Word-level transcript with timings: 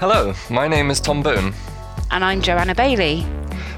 Hello, 0.00 0.32
my 0.48 0.68
name 0.68 0.92
is 0.92 1.00
Tom 1.00 1.24
Boon. 1.24 1.52
And 2.12 2.24
I'm 2.24 2.40
Joanna 2.40 2.72
Bailey. 2.72 3.26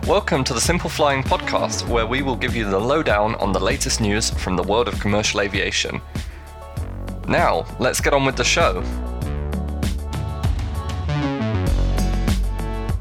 Welcome 0.06 0.44
to 0.44 0.52
the 0.52 0.60
Simple 0.60 0.90
Flying 0.90 1.22
podcast, 1.22 1.88
where 1.88 2.06
we 2.06 2.20
will 2.20 2.36
give 2.36 2.54
you 2.54 2.68
the 2.68 2.78
lowdown 2.78 3.36
on 3.36 3.52
the 3.52 3.58
latest 3.58 4.02
news 4.02 4.28
from 4.28 4.54
the 4.54 4.62
world 4.62 4.86
of 4.86 5.00
commercial 5.00 5.40
aviation. 5.40 5.98
Now, 7.26 7.64
let's 7.78 8.02
get 8.02 8.12
on 8.12 8.26
with 8.26 8.36
the 8.36 8.44
show. 8.44 8.82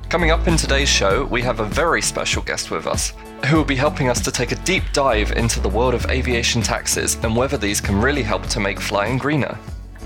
Coming 0.08 0.32
up 0.32 0.48
in 0.48 0.56
today's 0.56 0.88
show, 0.88 1.26
we 1.26 1.42
have 1.42 1.60
a 1.60 1.66
very 1.66 2.02
special 2.02 2.42
guest 2.42 2.72
with 2.72 2.88
us, 2.88 3.12
who 3.48 3.58
will 3.58 3.66
be 3.66 3.76
helping 3.76 4.08
us 4.08 4.22
to 4.22 4.32
take 4.32 4.54
a 4.54 4.64
deep 4.64 4.84
dive 4.94 5.34
into 5.34 5.60
the 5.60 5.68
world 5.68 5.94
of 5.94 6.06
aviation 6.06 6.62
taxes 6.62 7.18
and 7.22 7.36
whether 7.36 7.58
these 7.58 7.82
can 7.82 8.00
really 8.00 8.24
help 8.24 8.48
to 8.48 8.62
make 8.62 8.80
flying 8.80 9.18
greener. 9.18 9.58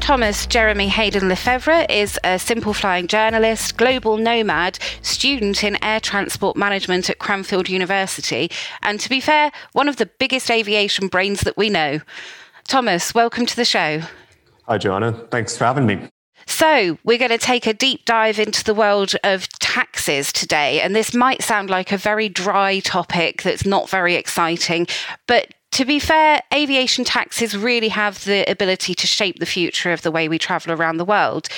Thomas 0.03 0.45
Jeremy 0.45 0.89
Hayden 0.89 1.29
Lefevre 1.29 1.85
is 1.87 2.19
a 2.25 2.37
simple 2.37 2.73
flying 2.73 3.07
journalist, 3.07 3.77
global 3.77 4.17
nomad, 4.17 4.77
student 5.01 5.63
in 5.63 5.81
air 5.81 6.01
transport 6.01 6.57
management 6.57 7.09
at 7.09 7.19
Cranfield 7.19 7.69
University, 7.69 8.51
and 8.81 8.99
to 8.99 9.07
be 9.07 9.21
fair, 9.21 9.49
one 9.71 9.87
of 9.87 9.95
the 9.95 10.05
biggest 10.05 10.51
aviation 10.51 11.07
brains 11.07 11.39
that 11.41 11.55
we 11.55 11.69
know. 11.69 12.01
Thomas, 12.67 13.15
welcome 13.15 13.45
to 13.45 13.55
the 13.55 13.63
show. 13.63 14.01
Hi, 14.67 14.77
Joanna. 14.77 15.13
Thanks 15.31 15.55
for 15.55 15.63
having 15.63 15.85
me. 15.85 16.09
So, 16.47 16.97
we're 17.05 17.17
going 17.17 17.31
to 17.31 17.37
take 17.37 17.65
a 17.65 17.73
deep 17.73 18.03
dive 18.03 18.39
into 18.39 18.61
the 18.65 18.73
world 18.73 19.15
of 19.23 19.47
taxes 19.59 20.33
today. 20.33 20.81
And 20.81 20.93
this 20.93 21.13
might 21.13 21.41
sound 21.41 21.69
like 21.69 21.93
a 21.93 21.97
very 21.97 22.27
dry 22.27 22.79
topic 22.79 23.43
that's 23.43 23.65
not 23.65 23.89
very 23.89 24.15
exciting, 24.15 24.85
but 25.27 25.53
to 25.73 25.85
be 25.85 25.99
fair, 25.99 26.41
aviation 26.53 27.03
taxes 27.03 27.57
really 27.57 27.89
have 27.89 28.23
the 28.25 28.49
ability 28.49 28.93
to 28.93 29.07
shape 29.07 29.39
the 29.39 29.45
future 29.45 29.91
of 29.91 30.03
the 30.03 30.11
way 30.11 30.29
we 30.29 30.37
travel 30.37 30.71
around 30.71 30.97
the 30.97 31.05
world. 31.05 31.49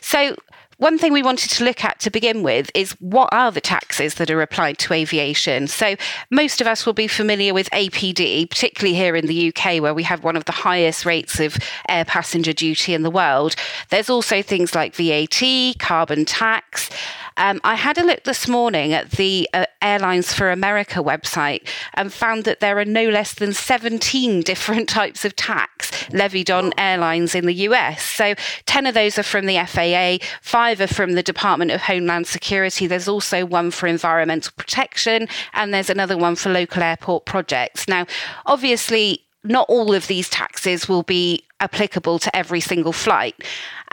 So, 0.00 0.36
one 0.78 0.96
thing 0.96 1.12
we 1.12 1.22
wanted 1.22 1.50
to 1.50 1.64
look 1.64 1.84
at 1.84 2.00
to 2.00 2.10
begin 2.10 2.42
with 2.42 2.70
is 2.74 2.92
what 3.00 3.28
are 3.32 3.52
the 3.52 3.60
taxes 3.60 4.14
that 4.14 4.30
are 4.30 4.40
applied 4.40 4.78
to 4.78 4.94
aviation? 4.94 5.68
So, 5.68 5.94
most 6.30 6.60
of 6.60 6.66
us 6.66 6.84
will 6.84 6.94
be 6.94 7.06
familiar 7.06 7.54
with 7.54 7.70
APD, 7.70 8.50
particularly 8.50 8.96
here 8.96 9.14
in 9.14 9.26
the 9.26 9.52
UK, 9.54 9.80
where 9.80 9.94
we 9.94 10.02
have 10.02 10.24
one 10.24 10.36
of 10.36 10.46
the 10.46 10.52
highest 10.52 11.06
rates 11.06 11.38
of 11.38 11.56
air 11.88 12.04
passenger 12.04 12.52
duty 12.52 12.92
in 12.92 13.02
the 13.02 13.10
world. 13.10 13.54
There's 13.90 14.10
also 14.10 14.42
things 14.42 14.74
like 14.74 14.96
VAT, 14.96 15.42
carbon 15.78 16.24
tax. 16.24 16.90
Um, 17.36 17.60
I 17.64 17.74
had 17.74 17.98
a 17.98 18.04
look 18.04 18.24
this 18.24 18.48
morning 18.48 18.92
at 18.92 19.12
the 19.12 19.48
uh, 19.52 19.66
Airlines 19.82 20.32
for 20.32 20.50
America 20.50 21.00
website 21.00 21.66
and 21.94 22.12
found 22.12 22.44
that 22.44 22.60
there 22.60 22.78
are 22.78 22.84
no 22.84 23.08
less 23.08 23.34
than 23.34 23.52
17 23.52 24.40
different 24.50 24.88
types 24.88 25.24
of 25.24 25.36
tax 25.36 25.90
levied 26.12 26.50
on 26.50 26.72
airlines 26.78 27.34
in 27.34 27.46
the 27.46 27.54
US. 27.54 28.02
So 28.02 28.34
10 28.66 28.86
of 28.86 28.94
those 28.94 29.18
are 29.18 29.22
from 29.22 29.46
the 29.46 29.58
FAA, 29.64 30.24
five 30.42 30.80
are 30.80 30.86
from 30.86 31.12
the 31.12 31.22
Department 31.22 31.70
of 31.70 31.82
Homeland 31.82 32.26
Security. 32.26 32.86
There's 32.86 33.08
also 33.08 33.44
one 33.44 33.70
for 33.70 33.86
environmental 33.86 34.52
protection, 34.56 35.28
and 35.52 35.72
there's 35.72 35.90
another 35.90 36.16
one 36.16 36.36
for 36.36 36.50
local 36.50 36.82
airport 36.82 37.24
projects. 37.24 37.88
Now, 37.88 38.06
obviously, 38.46 39.24
not 39.44 39.66
all 39.68 39.94
of 39.94 40.06
these 40.06 40.28
taxes 40.28 40.88
will 40.88 41.02
be 41.02 41.44
applicable 41.60 42.18
to 42.18 42.36
every 42.36 42.60
single 42.60 42.92
flight. 42.92 43.34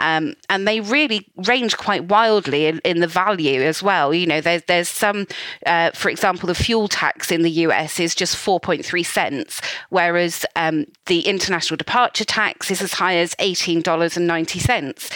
Um, 0.00 0.34
and 0.48 0.66
they 0.66 0.80
really 0.80 1.26
range 1.36 1.76
quite 1.76 2.04
wildly 2.04 2.66
in, 2.66 2.78
in, 2.84 3.00
the 3.00 3.08
value 3.08 3.60
as 3.62 3.82
well. 3.82 4.14
You 4.14 4.26
know, 4.26 4.40
there's 4.40 4.62
there's 4.64 4.88
some, 4.88 5.26
uh, 5.66 5.90
for 5.90 6.08
example, 6.08 6.46
the 6.46 6.54
fuel 6.54 6.86
tax 6.86 7.32
in 7.32 7.42
the 7.42 7.50
US 7.50 7.98
is 7.98 8.14
just 8.14 8.36
4.3 8.36 9.04
cents, 9.04 9.60
whereas 9.90 10.46
um, 10.54 10.86
the 11.06 11.20
international 11.22 11.76
departure 11.76 12.24
tax 12.24 12.70
is 12.70 12.80
as 12.80 12.92
high 12.92 13.16
as 13.16 13.34
$18.90 13.36 15.10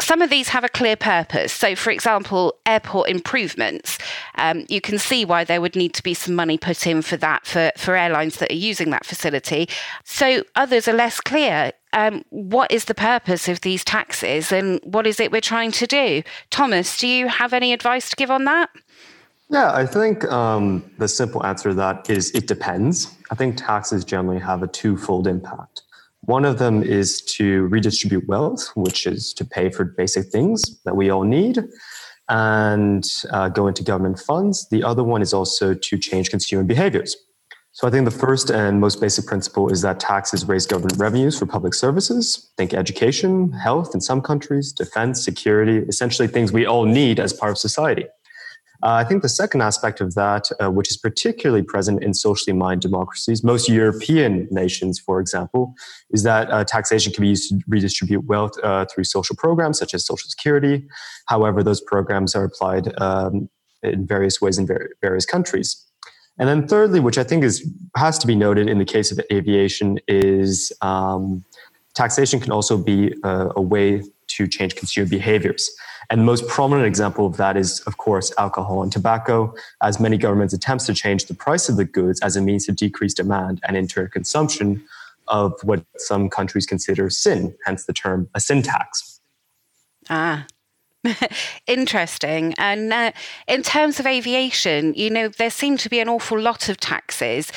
some 0.00 0.22
of 0.22 0.30
these 0.30 0.48
have 0.48 0.64
a 0.64 0.68
clear 0.68 0.96
purpose. 0.96 1.52
So, 1.52 1.76
for 1.76 1.90
example, 1.90 2.54
airport 2.66 3.08
improvements, 3.08 3.98
um, 4.36 4.64
you 4.68 4.80
can 4.80 4.98
see 4.98 5.24
why 5.24 5.44
there 5.44 5.60
would 5.60 5.76
need 5.76 5.94
to 5.94 6.02
be 6.02 6.14
some 6.14 6.34
money 6.34 6.58
put 6.58 6.86
in 6.86 7.02
for 7.02 7.16
that 7.18 7.46
for, 7.46 7.70
for 7.76 7.96
airlines 7.96 8.36
that 8.36 8.50
are 8.50 8.54
using 8.54 8.90
that 8.90 9.04
facility. 9.04 9.68
So, 10.04 10.44
others 10.56 10.88
are 10.88 10.92
less 10.92 11.20
clear. 11.20 11.72
Um, 11.92 12.24
what 12.30 12.70
is 12.70 12.84
the 12.84 12.94
purpose 12.94 13.48
of 13.48 13.62
these 13.62 13.84
taxes 13.84 14.52
and 14.52 14.80
what 14.84 15.06
is 15.06 15.18
it 15.18 15.32
we're 15.32 15.40
trying 15.40 15.72
to 15.72 15.86
do? 15.86 16.22
Thomas, 16.50 16.96
do 16.98 17.08
you 17.08 17.28
have 17.28 17.52
any 17.52 17.72
advice 17.72 18.10
to 18.10 18.16
give 18.16 18.30
on 18.30 18.44
that? 18.44 18.70
Yeah, 19.48 19.72
I 19.72 19.84
think 19.84 20.24
um, 20.30 20.88
the 20.98 21.08
simple 21.08 21.44
answer 21.44 21.70
to 21.70 21.74
that 21.74 22.08
is 22.08 22.30
it 22.30 22.46
depends. 22.46 23.12
I 23.32 23.34
think 23.34 23.56
taxes 23.56 24.04
generally 24.04 24.38
have 24.40 24.62
a 24.62 24.68
twofold 24.68 25.26
impact. 25.26 25.82
One 26.22 26.44
of 26.44 26.58
them 26.58 26.84
is 26.84 27.20
to 27.36 27.66
redistribute 27.66 28.28
wealth, 28.28 28.70
which 28.76 29.06
is 29.06 29.32
to 29.34 29.44
pay 29.44 29.70
for 29.70 29.84
basic 29.84 30.26
things 30.26 30.80
that 30.84 30.94
we 30.94 31.10
all 31.10 31.24
need 31.24 31.64
and 32.28 33.04
uh, 33.32 33.48
go 33.48 33.66
into 33.66 33.82
government 33.82 34.20
funds. 34.20 34.68
The 34.68 34.84
other 34.84 35.02
one 35.02 35.22
is 35.22 35.34
also 35.34 35.74
to 35.74 35.98
change 35.98 36.30
consumer 36.30 36.62
behaviors. 36.62 37.16
So 37.72 37.86
I 37.86 37.90
think 37.90 38.04
the 38.04 38.10
first 38.10 38.50
and 38.50 38.80
most 38.80 39.00
basic 39.00 39.26
principle 39.26 39.70
is 39.70 39.80
that 39.82 40.00
taxes 40.00 40.44
raise 40.44 40.66
government 40.66 40.98
revenues 40.98 41.38
for 41.38 41.46
public 41.46 41.72
services. 41.72 42.50
Think 42.56 42.74
education, 42.74 43.52
health 43.52 43.94
in 43.94 44.00
some 44.00 44.20
countries, 44.20 44.72
defense, 44.72 45.24
security, 45.24 45.78
essentially 45.88 46.26
things 46.26 46.52
we 46.52 46.66
all 46.66 46.84
need 46.84 47.20
as 47.20 47.32
part 47.32 47.52
of 47.52 47.58
society. 47.58 48.06
Uh, 48.82 48.94
I 48.94 49.04
think 49.04 49.22
the 49.22 49.28
second 49.28 49.60
aspect 49.60 50.00
of 50.00 50.14
that, 50.14 50.48
uh, 50.58 50.70
which 50.70 50.90
is 50.90 50.96
particularly 50.96 51.62
present 51.62 52.02
in 52.02 52.14
socially 52.14 52.56
minded 52.56 52.88
democracies, 52.88 53.44
most 53.44 53.68
European 53.68 54.48
nations, 54.50 54.98
for 54.98 55.20
example, 55.20 55.74
is 56.10 56.22
that 56.22 56.50
uh, 56.50 56.64
taxation 56.64 57.12
can 57.12 57.22
be 57.22 57.28
used 57.28 57.50
to 57.50 57.60
redistribute 57.68 58.24
wealth 58.24 58.52
uh, 58.62 58.86
through 58.86 59.04
social 59.04 59.36
programs 59.36 59.78
such 59.78 59.92
as 59.92 60.04
Social 60.04 60.28
Security. 60.28 60.86
However, 61.26 61.62
those 61.62 61.82
programs 61.82 62.34
are 62.34 62.44
applied 62.44 62.90
um, 63.00 63.50
in 63.82 64.06
various 64.06 64.40
ways 64.40 64.58
in 64.58 64.66
various 65.02 65.26
countries. 65.26 65.86
And 66.40 66.48
then, 66.48 66.66
thirdly, 66.66 67.00
which 67.00 67.18
I 67.18 67.22
think 67.22 67.44
is 67.44 67.70
has 67.96 68.18
to 68.18 68.26
be 68.26 68.34
noted 68.34 68.66
in 68.68 68.78
the 68.78 68.84
case 68.84 69.12
of 69.12 69.20
aviation, 69.30 70.00
is 70.08 70.72
um, 70.80 71.44
taxation 71.94 72.40
can 72.40 72.50
also 72.50 72.78
be 72.78 73.14
uh, 73.22 73.50
a 73.54 73.60
way 73.60 74.02
to 74.28 74.48
change 74.48 74.74
consumer 74.74 75.06
behaviors. 75.08 75.70
And 76.08 76.22
the 76.22 76.24
most 76.24 76.48
prominent 76.48 76.86
example 76.86 77.26
of 77.26 77.36
that 77.36 77.58
is, 77.58 77.80
of 77.80 77.98
course, 77.98 78.32
alcohol 78.38 78.82
and 78.82 78.90
tobacco, 78.90 79.54
as 79.82 80.00
many 80.00 80.16
governments 80.16 80.54
attempts 80.54 80.86
to 80.86 80.94
change 80.94 81.26
the 81.26 81.34
price 81.34 81.68
of 81.68 81.76
the 81.76 81.84
goods 81.84 82.20
as 82.22 82.36
a 82.36 82.40
means 82.40 82.64
to 82.66 82.72
decrease 82.72 83.12
demand 83.12 83.60
and 83.64 83.76
in 83.76 83.86
turn 83.86 84.08
consumption 84.08 84.82
of 85.28 85.52
what 85.62 85.84
some 85.98 86.30
countries 86.30 86.64
consider 86.64 87.10
sin, 87.10 87.54
hence 87.66 87.84
the 87.84 87.92
term 87.92 88.28
a 88.34 88.40
sin 88.40 88.62
tax. 88.62 89.20
Ah, 90.08 90.46
Interesting. 91.66 92.54
And 92.58 92.92
uh, 92.92 93.12
in 93.48 93.62
terms 93.62 94.00
of 94.00 94.06
aviation, 94.06 94.94
you 94.94 95.10
know, 95.10 95.28
there 95.28 95.50
seem 95.50 95.76
to 95.78 95.88
be 95.88 96.00
an 96.00 96.08
awful 96.08 96.38
lot 96.38 96.68
of 96.68 96.78
taxes 96.78 97.50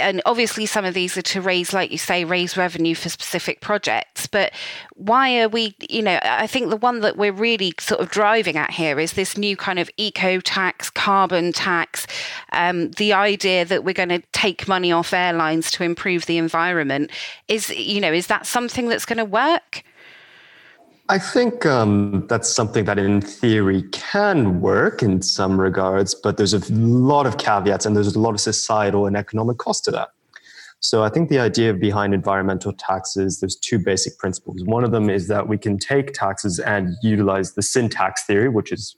and 0.00 0.22
obviously 0.26 0.66
some 0.66 0.84
of 0.84 0.94
these 0.94 1.16
are 1.16 1.22
to 1.22 1.40
raise 1.40 1.72
like 1.72 1.92
you 1.92 1.98
say 1.98 2.24
raise 2.24 2.56
revenue 2.56 2.94
for 2.94 3.08
specific 3.08 3.60
projects. 3.60 4.26
But 4.26 4.52
why 4.94 5.40
are 5.40 5.48
we 5.48 5.74
you 5.88 6.02
know 6.02 6.18
i 6.22 6.46
think 6.46 6.68
the 6.68 6.76
one 6.76 7.00
that 7.00 7.16
we're 7.16 7.32
really 7.32 7.72
sort 7.80 8.00
of 8.00 8.10
driving 8.10 8.56
at 8.56 8.70
here 8.70 9.00
is 9.00 9.14
this 9.14 9.38
new 9.38 9.56
kind 9.56 9.78
of 9.78 9.88
eco 9.96 10.40
tax 10.40 10.90
carbon 10.90 11.52
tax 11.54 12.06
um, 12.52 12.90
the 12.92 13.10
idea 13.14 13.64
that 13.64 13.82
we're 13.82 13.94
going 13.94 14.10
to 14.10 14.22
take 14.32 14.68
money 14.68 14.92
off 14.92 15.14
airlines 15.14 15.70
to 15.70 15.84
improve 15.84 16.26
the 16.26 16.36
environment. 16.36 17.10
Is 17.48 17.70
you 17.70 18.00
know 18.00 18.12
is 18.12 18.26
that 18.26 18.46
something 18.46 18.88
that's 18.88 19.04
going 19.04 19.18
to 19.18 19.24
work 19.24 19.82
I 21.10 21.18
think 21.18 21.66
um, 21.66 22.24
that's 22.28 22.48
something 22.48 22.84
that 22.84 22.96
in 22.96 23.20
theory 23.20 23.82
can 23.90 24.60
work 24.60 25.02
in 25.02 25.22
some 25.22 25.60
regards, 25.60 26.14
but 26.14 26.36
there's 26.36 26.54
a 26.54 26.60
lot 26.72 27.26
of 27.26 27.36
caveats 27.36 27.84
and 27.84 27.96
there's 27.96 28.14
a 28.14 28.20
lot 28.20 28.30
of 28.30 28.40
societal 28.40 29.08
and 29.08 29.16
economic 29.16 29.58
cost 29.58 29.84
to 29.86 29.90
that. 29.90 30.10
So 30.78 31.02
I 31.02 31.08
think 31.08 31.28
the 31.28 31.40
idea 31.40 31.74
behind 31.74 32.14
environmental 32.14 32.72
taxes, 32.72 33.40
there's 33.40 33.56
two 33.56 33.80
basic 33.80 34.18
principles. 34.18 34.62
One 34.62 34.84
of 34.84 34.92
them 34.92 35.10
is 35.10 35.26
that 35.26 35.48
we 35.48 35.58
can 35.58 35.78
take 35.78 36.12
taxes 36.12 36.60
and 36.60 36.94
utilize 37.02 37.54
the 37.54 37.62
sin 37.62 37.88
tax 37.88 38.24
theory, 38.24 38.48
which 38.48 38.70
is 38.70 38.94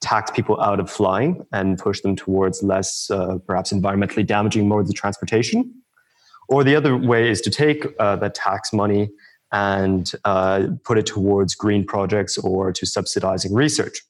tax 0.00 0.30
people 0.30 0.60
out 0.60 0.78
of 0.78 0.88
flying 0.88 1.44
and 1.50 1.76
push 1.76 2.02
them 2.02 2.14
towards 2.14 2.62
less, 2.62 3.10
uh, 3.10 3.38
perhaps 3.48 3.72
environmentally 3.72 4.24
damaging 4.24 4.68
modes 4.68 4.90
of 4.90 4.94
transportation. 4.94 5.74
Or 6.48 6.62
the 6.62 6.76
other 6.76 6.96
way 6.96 7.28
is 7.28 7.40
to 7.40 7.50
take 7.50 7.84
uh, 7.98 8.14
the 8.14 8.30
tax 8.30 8.72
money 8.72 9.10
and 9.52 10.12
uh, 10.24 10.66
put 10.84 10.98
it 10.98 11.06
towards 11.06 11.54
green 11.54 11.84
projects 11.84 12.38
or 12.38 12.72
to 12.72 12.86
subsidizing 12.86 13.54
research. 13.54 14.02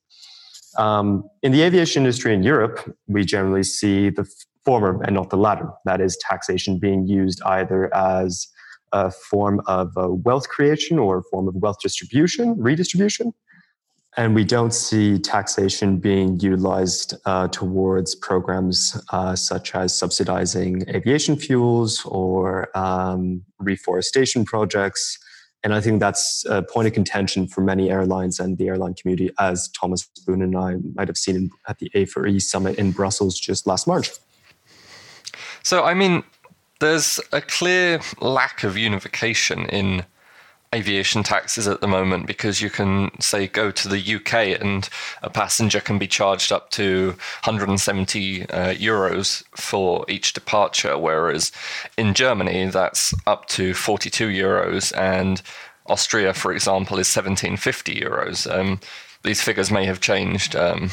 Um, 0.77 1.29
in 1.43 1.53
the 1.53 1.63
aviation 1.63 2.03
industry 2.03 2.35
in 2.35 2.43
Europe, 2.43 2.95
we 3.07 3.25
generally 3.25 3.65
see 3.65 4.11
the 4.11 4.29
former 4.65 5.03
and 5.03 5.15
not 5.15 5.31
the 5.31 5.37
latter. 5.37 5.71
That 5.85 6.01
is, 6.01 6.17
taxation 6.19 6.79
being 6.79 7.07
used 7.07 7.41
either 7.43 7.95
as 7.95 8.49
a 8.93 9.11
form 9.11 9.61
of 9.67 9.97
uh, 9.97 10.09
wealth 10.09 10.49
creation 10.49 10.99
or 10.99 11.19
a 11.19 11.23
form 11.31 11.49
of 11.49 11.55
wealth 11.57 11.79
distribution, 11.83 12.61
redistribution. 12.61 13.33
And 14.17 14.35
we 14.35 14.45
don't 14.45 14.73
see 14.73 15.19
taxation 15.19 15.99
being 15.99 16.41
utilized 16.41 17.15
uh, 17.25 17.49
towards 17.49 18.15
programs 18.15 19.01
uh, 19.11 19.37
such 19.37 19.75
as 19.75 19.97
subsidizing 19.97 20.89
aviation 20.89 21.37
fuels 21.37 22.05
or 22.05 22.77
um, 22.77 23.43
reforestation 23.61 24.45
projects 24.45 25.19
And 25.65 25.75
I 25.75 25.81
think 25.81 25.99
that's 25.99 26.45
a 26.49 26.63
point 26.63 26.87
of 26.87 26.95
contention 26.95 27.49
for 27.49 27.63
many 27.63 27.91
airlines 27.91 28.39
and 28.39 28.57
the 28.59 28.69
airline 28.69 28.95
community, 28.95 29.31
as 29.41 29.69
Thomas 29.69 30.09
Boon 30.25 30.41
and 30.41 30.57
I 30.57 30.77
might 30.95 31.09
have 31.09 31.19
seen 31.19 31.51
at 31.67 31.79
the 31.79 31.91
A4E 31.95 32.41
summit 32.41 32.79
in 32.79 32.93
Brussels 32.93 33.39
just 33.39 33.67
last 33.67 33.87
March. 33.87 34.11
So, 35.65 35.85
I 35.85 35.95
mean, 35.95 36.23
there's 36.81 37.19
a 37.33 37.41
clear 37.41 38.01
lack 38.21 38.63
of 38.63 38.79
unification 38.79 39.67
in 39.67 40.05
aviation 40.75 41.23
taxes 41.23 41.67
at 41.67 41.81
the 41.81 41.89
moment 41.89 42.27
because 42.27 42.61
you 42.61 42.69
can 42.69 43.11
say 43.21 43.47
go 43.47 43.71
to 43.71 43.89
the 43.89 44.17
UK 44.17 44.61
and 44.61 44.89
a 45.23 45.31
passenger 45.31 45.81
can 45.81 45.99
be 45.99 46.07
charged 46.07 46.53
up 46.53 46.71
to 46.71 47.09
170 47.45 48.43
uh, 48.43 48.75
euros 48.75 49.43
for 49.53 50.05
each 50.09 50.33
departure, 50.35 50.99
whereas 50.99 51.53
in 51.97 52.15
Germany 52.15 52.67
that's 52.67 53.15
up 53.27 53.47
to 53.47 53.73
42 53.73 54.29
euros, 54.29 54.97
and 54.97 55.43
Austria, 55.87 56.35
for 56.35 56.53
example, 56.53 56.99
is 56.99 57.15
1750 57.17 57.95
euros. 57.95 58.51
Um, 58.53 58.81
these 59.23 59.43
figures 59.43 59.71
may 59.71 59.87
have 59.87 60.01
changed, 60.01 60.55
um, 60.55 60.91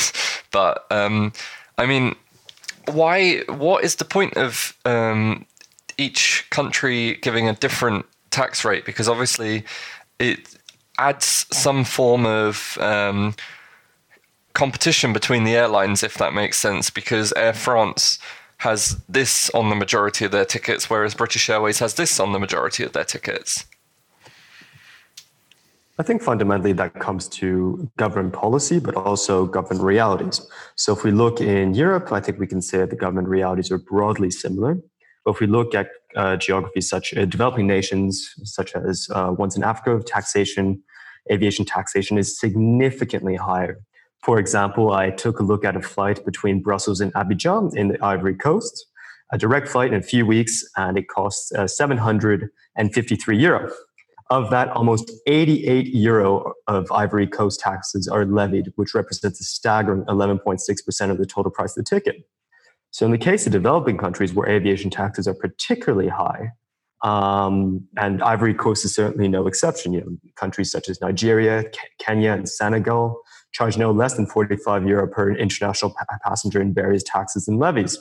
but 0.50 0.86
um, 0.90 1.32
I 1.76 1.86
mean, 1.86 2.16
why? 2.86 3.40
What 3.48 3.84
is 3.84 3.96
the 3.96 4.04
point 4.04 4.36
of 4.36 4.76
um, 4.84 5.44
each 5.98 6.46
country 6.50 7.16
giving 7.16 7.48
a 7.48 7.54
different 7.54 8.06
tax 8.38 8.64
rate 8.64 8.84
because 8.84 9.08
obviously 9.08 9.64
it 10.18 10.40
adds 10.98 11.46
some 11.50 11.84
form 11.84 12.24
of 12.26 12.78
um, 12.80 13.34
competition 14.52 15.12
between 15.12 15.42
the 15.44 15.54
airlines, 15.62 16.02
if 16.02 16.14
that 16.14 16.32
makes 16.34 16.56
sense, 16.58 16.90
because 16.90 17.32
Air 17.36 17.52
France 17.52 18.18
has 18.58 18.80
this 19.08 19.50
on 19.50 19.70
the 19.70 19.76
majority 19.76 20.24
of 20.24 20.32
their 20.32 20.44
tickets, 20.44 20.90
whereas 20.90 21.14
British 21.14 21.48
Airways 21.48 21.78
has 21.78 21.94
this 21.94 22.18
on 22.18 22.32
the 22.32 22.40
majority 22.40 22.82
of 22.84 22.92
their 22.92 23.04
tickets. 23.04 23.64
I 26.00 26.04
think 26.04 26.22
fundamentally 26.22 26.74
that 26.74 26.94
comes 26.94 27.28
to 27.40 27.90
government 27.96 28.32
policy, 28.32 28.78
but 28.78 28.94
also 28.94 29.46
government 29.46 29.82
realities. 29.84 30.36
So 30.76 30.92
if 30.96 31.02
we 31.02 31.10
look 31.10 31.40
in 31.40 31.74
Europe, 31.74 32.12
I 32.12 32.20
think 32.20 32.38
we 32.38 32.46
can 32.46 32.62
say 32.62 32.84
the 32.84 33.02
government 33.04 33.28
realities 33.28 33.72
are 33.72 33.78
broadly 33.78 34.30
similar. 34.30 34.78
But 35.28 35.34
if 35.34 35.40
we 35.40 35.46
look 35.46 35.74
at 35.74 35.90
uh, 36.16 36.38
geographies 36.38 36.88
such 36.88 37.12
uh, 37.14 37.26
developing 37.26 37.66
nations, 37.66 38.32
such 38.44 38.74
as 38.74 39.08
uh, 39.14 39.34
ones 39.36 39.58
in 39.58 39.62
Africa, 39.62 40.02
taxation, 40.02 40.82
aviation 41.30 41.66
taxation 41.66 42.16
is 42.16 42.40
significantly 42.40 43.36
higher. 43.36 43.78
For 44.22 44.38
example, 44.38 44.92
I 44.92 45.10
took 45.10 45.38
a 45.38 45.42
look 45.42 45.66
at 45.66 45.76
a 45.76 45.82
flight 45.82 46.24
between 46.24 46.62
Brussels 46.62 47.02
and 47.02 47.12
Abidjan 47.12 47.76
in 47.76 47.88
the 47.88 48.02
Ivory 48.02 48.36
Coast, 48.36 48.86
a 49.30 49.36
direct 49.36 49.68
flight 49.68 49.92
in 49.92 49.98
a 49.98 50.02
few 50.02 50.24
weeks, 50.24 50.64
and 50.78 50.96
it 50.96 51.08
costs 51.08 51.52
uh, 51.52 51.66
753 51.66 53.36
euro. 53.36 53.70
Of 54.30 54.48
that, 54.48 54.70
almost 54.70 55.12
88 55.26 55.88
euro 55.88 56.54
of 56.68 56.90
Ivory 56.90 57.26
Coast 57.26 57.60
taxes 57.60 58.08
are 58.08 58.24
levied, 58.24 58.72
which 58.76 58.94
represents 58.94 59.42
a 59.42 59.44
staggering 59.44 60.04
11.6% 60.04 61.10
of 61.10 61.18
the 61.18 61.26
total 61.26 61.50
price 61.50 61.76
of 61.76 61.84
the 61.84 61.90
ticket. 61.90 62.24
So, 62.90 63.06
in 63.06 63.12
the 63.12 63.18
case 63.18 63.46
of 63.46 63.52
developing 63.52 63.98
countries 63.98 64.32
where 64.34 64.48
aviation 64.48 64.90
taxes 64.90 65.28
are 65.28 65.34
particularly 65.34 66.08
high, 66.08 66.52
um, 67.02 67.86
and 67.96 68.22
Ivory 68.22 68.54
Coast 68.54 68.84
is 68.84 68.94
certainly 68.94 69.28
no 69.28 69.46
exception. 69.46 69.92
You 69.92 70.00
know, 70.00 70.16
countries 70.36 70.70
such 70.70 70.88
as 70.88 71.00
Nigeria, 71.00 71.64
Kenya, 71.98 72.32
and 72.32 72.48
Senegal 72.48 73.20
charge 73.52 73.78
no 73.78 73.90
less 73.90 74.14
than 74.14 74.26
45 74.26 74.86
euro 74.86 75.08
per 75.08 75.32
international 75.32 75.94
passenger 76.22 76.60
in 76.60 76.74
various 76.74 77.02
taxes 77.02 77.48
and 77.48 77.58
levies. 77.58 77.98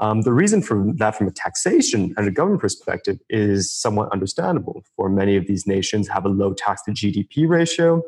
Um, 0.00 0.22
the 0.22 0.32
reason 0.32 0.62
for 0.62 0.86
that, 0.96 1.16
from 1.16 1.26
a 1.26 1.32
taxation 1.32 2.14
and 2.16 2.28
a 2.28 2.30
government 2.30 2.60
perspective, 2.60 3.18
is 3.28 3.72
somewhat 3.72 4.12
understandable. 4.12 4.82
For 4.96 5.08
many 5.08 5.36
of 5.36 5.46
these 5.46 5.66
nations 5.66 6.08
have 6.08 6.24
a 6.24 6.28
low 6.28 6.54
tax 6.54 6.82
to 6.84 6.92
GDP 6.92 7.48
ratio 7.48 8.02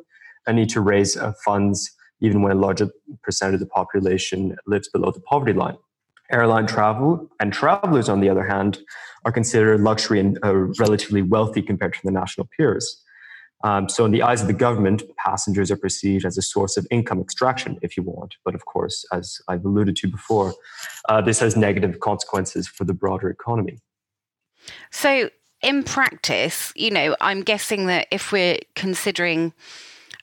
and 0.46 0.56
need 0.56 0.70
to 0.70 0.80
raise 0.80 1.16
uh, 1.16 1.32
funds 1.44 1.90
even 2.20 2.42
when 2.42 2.52
a 2.52 2.60
larger 2.60 2.88
percentage 3.22 3.54
of 3.54 3.60
the 3.60 3.66
population 3.66 4.56
lives 4.66 4.88
below 4.88 5.10
the 5.10 5.20
poverty 5.20 5.52
line. 5.52 5.76
Airline 6.32 6.66
travel 6.66 7.28
and 7.40 7.52
travelers, 7.52 8.08
on 8.08 8.20
the 8.20 8.28
other 8.28 8.46
hand, 8.46 8.78
are 9.24 9.32
considered 9.32 9.80
luxury 9.80 10.18
and 10.18 10.38
uh, 10.44 10.54
relatively 10.54 11.22
wealthy 11.22 11.62
compared 11.62 11.94
to 11.94 12.00
the 12.04 12.10
national 12.10 12.48
peers. 12.56 13.02
Um, 13.64 13.88
so, 13.88 14.04
in 14.04 14.10
the 14.10 14.22
eyes 14.22 14.40
of 14.40 14.48
the 14.48 14.54
government, 14.54 15.02
passengers 15.16 15.70
are 15.70 15.76
perceived 15.76 16.24
as 16.24 16.36
a 16.36 16.42
source 16.42 16.76
of 16.76 16.86
income 16.90 17.20
extraction, 17.20 17.78
if 17.80 17.96
you 17.96 18.02
want. 18.02 18.34
But 18.44 18.54
of 18.54 18.64
course, 18.64 19.04
as 19.12 19.40
I've 19.46 19.64
alluded 19.64 19.94
to 19.96 20.08
before, 20.08 20.52
uh, 21.08 21.20
this 21.20 21.38
has 21.38 21.56
negative 21.56 22.00
consequences 22.00 22.66
for 22.66 22.84
the 22.84 22.94
broader 22.94 23.30
economy. 23.30 23.78
So, 24.90 25.30
in 25.62 25.84
practice, 25.84 26.72
you 26.74 26.90
know, 26.90 27.14
I'm 27.20 27.42
guessing 27.42 27.86
that 27.86 28.08
if 28.10 28.32
we're 28.32 28.58
considering 28.74 29.52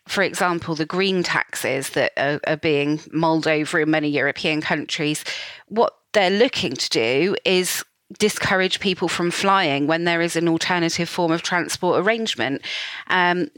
for 0.10 0.24
example, 0.24 0.74
the 0.74 0.88
green 0.88 1.22
taxes 1.22 1.92
that 1.92 2.12
are, 2.18 2.40
are, 2.48 2.58
being 2.58 3.00
mulled 3.12 3.48
over 3.48 3.80
in 3.80 3.92
many 3.92 4.10
European 4.10 4.60
countries, 4.60 5.24
what 5.68 5.99
they're 6.14 6.30
looking 6.30 6.74
to 6.74 6.90
do 6.90 7.36
is 7.46 7.84
discourage 8.18 8.80
people 8.80 9.08
from 9.08 9.30
flying 9.30 9.86
when 9.86 10.04
there 10.06 10.22
is 10.22 10.36
an 10.36 10.48
alternative 10.48 11.08
form 11.08 11.32
of 11.32 11.44
transport 11.44 12.04
arrangement. 12.04 12.62
Um, 13.08 13.50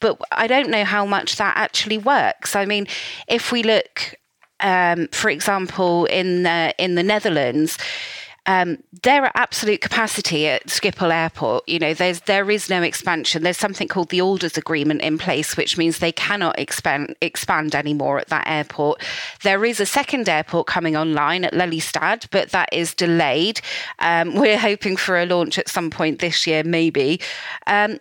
but 0.00 0.20
I 0.30 0.46
don't 0.46 0.68
know 0.68 0.84
how 0.84 1.06
much 1.06 1.36
that 1.36 1.56
actually 1.56 1.98
works. 1.98 2.54
I 2.54 2.66
mean, 2.66 2.86
if 3.28 3.50
we 3.50 3.62
look, 3.62 4.14
um, 4.60 5.08
for 5.12 5.30
example, 5.30 6.04
in 6.06 6.42
the, 6.42 6.74
in 6.78 6.96
the 6.96 7.02
Netherlands, 7.02 7.78
um, 8.48 8.78
they're 9.02 9.26
at 9.26 9.32
absolute 9.34 9.82
capacity 9.82 10.48
at 10.48 10.66
Schiphol 10.68 11.12
Airport. 11.12 11.68
You 11.68 11.78
know, 11.78 11.92
there's 11.92 12.20
there 12.20 12.50
is 12.50 12.70
no 12.70 12.82
expansion. 12.82 13.42
There's 13.42 13.58
something 13.58 13.88
called 13.88 14.08
the 14.08 14.22
Alders 14.22 14.56
Agreement 14.56 15.02
in 15.02 15.18
place, 15.18 15.54
which 15.54 15.76
means 15.76 15.98
they 15.98 16.12
cannot 16.12 16.58
expand 16.58 17.14
expand 17.20 17.74
anymore 17.74 18.18
at 18.18 18.28
that 18.28 18.48
airport. 18.48 19.02
There 19.42 19.66
is 19.66 19.80
a 19.80 19.86
second 19.86 20.30
airport 20.30 20.66
coming 20.66 20.96
online 20.96 21.44
at 21.44 21.52
Lelystad, 21.52 22.26
but 22.30 22.48
that 22.50 22.70
is 22.72 22.94
delayed. 22.94 23.60
Um, 23.98 24.34
we're 24.34 24.58
hoping 24.58 24.96
for 24.96 25.18
a 25.18 25.26
launch 25.26 25.58
at 25.58 25.68
some 25.68 25.90
point 25.90 26.20
this 26.20 26.46
year, 26.46 26.64
maybe. 26.64 27.20
Um, 27.66 27.98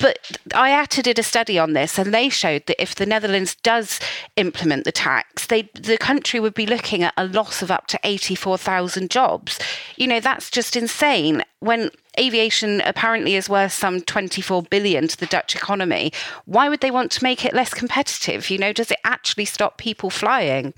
but 0.00 0.18
IATA 0.50 1.02
did 1.02 1.18
a 1.18 1.22
study 1.22 1.58
on 1.58 1.72
this, 1.72 1.98
and 1.98 2.12
they 2.12 2.28
showed 2.28 2.66
that 2.66 2.80
if 2.80 2.94
the 2.94 3.06
Netherlands 3.06 3.56
does 3.62 3.98
implement 4.36 4.84
the 4.84 4.92
tax, 4.92 5.46
they 5.46 5.70
the 5.74 5.96
country 5.96 6.40
would 6.40 6.54
be 6.54 6.66
looking 6.66 7.02
at 7.02 7.14
a 7.16 7.26
loss 7.26 7.62
of 7.62 7.70
up 7.70 7.86
to 7.88 8.00
eighty 8.04 8.34
four 8.34 8.58
thousand 8.58 9.10
jobs. 9.10 9.58
You 9.96 10.06
know 10.06 10.20
that's 10.20 10.50
just 10.50 10.76
insane. 10.76 11.42
When 11.60 11.90
aviation 12.18 12.80
apparently 12.82 13.34
is 13.34 13.48
worth 13.48 13.72
some 13.72 14.00
24 14.00 14.62
billion 14.64 15.08
to 15.08 15.16
the 15.16 15.26
Dutch 15.26 15.56
economy. 15.56 16.12
Why 16.44 16.68
would 16.68 16.80
they 16.80 16.90
want 16.90 17.10
to 17.12 17.24
make 17.24 17.44
it 17.44 17.54
less 17.54 17.74
competitive? 17.74 18.50
You 18.50 18.58
know, 18.58 18.72
does 18.72 18.90
it 18.90 18.98
actually 19.04 19.46
stop 19.46 19.78
people 19.78 20.10
flying? 20.10 20.74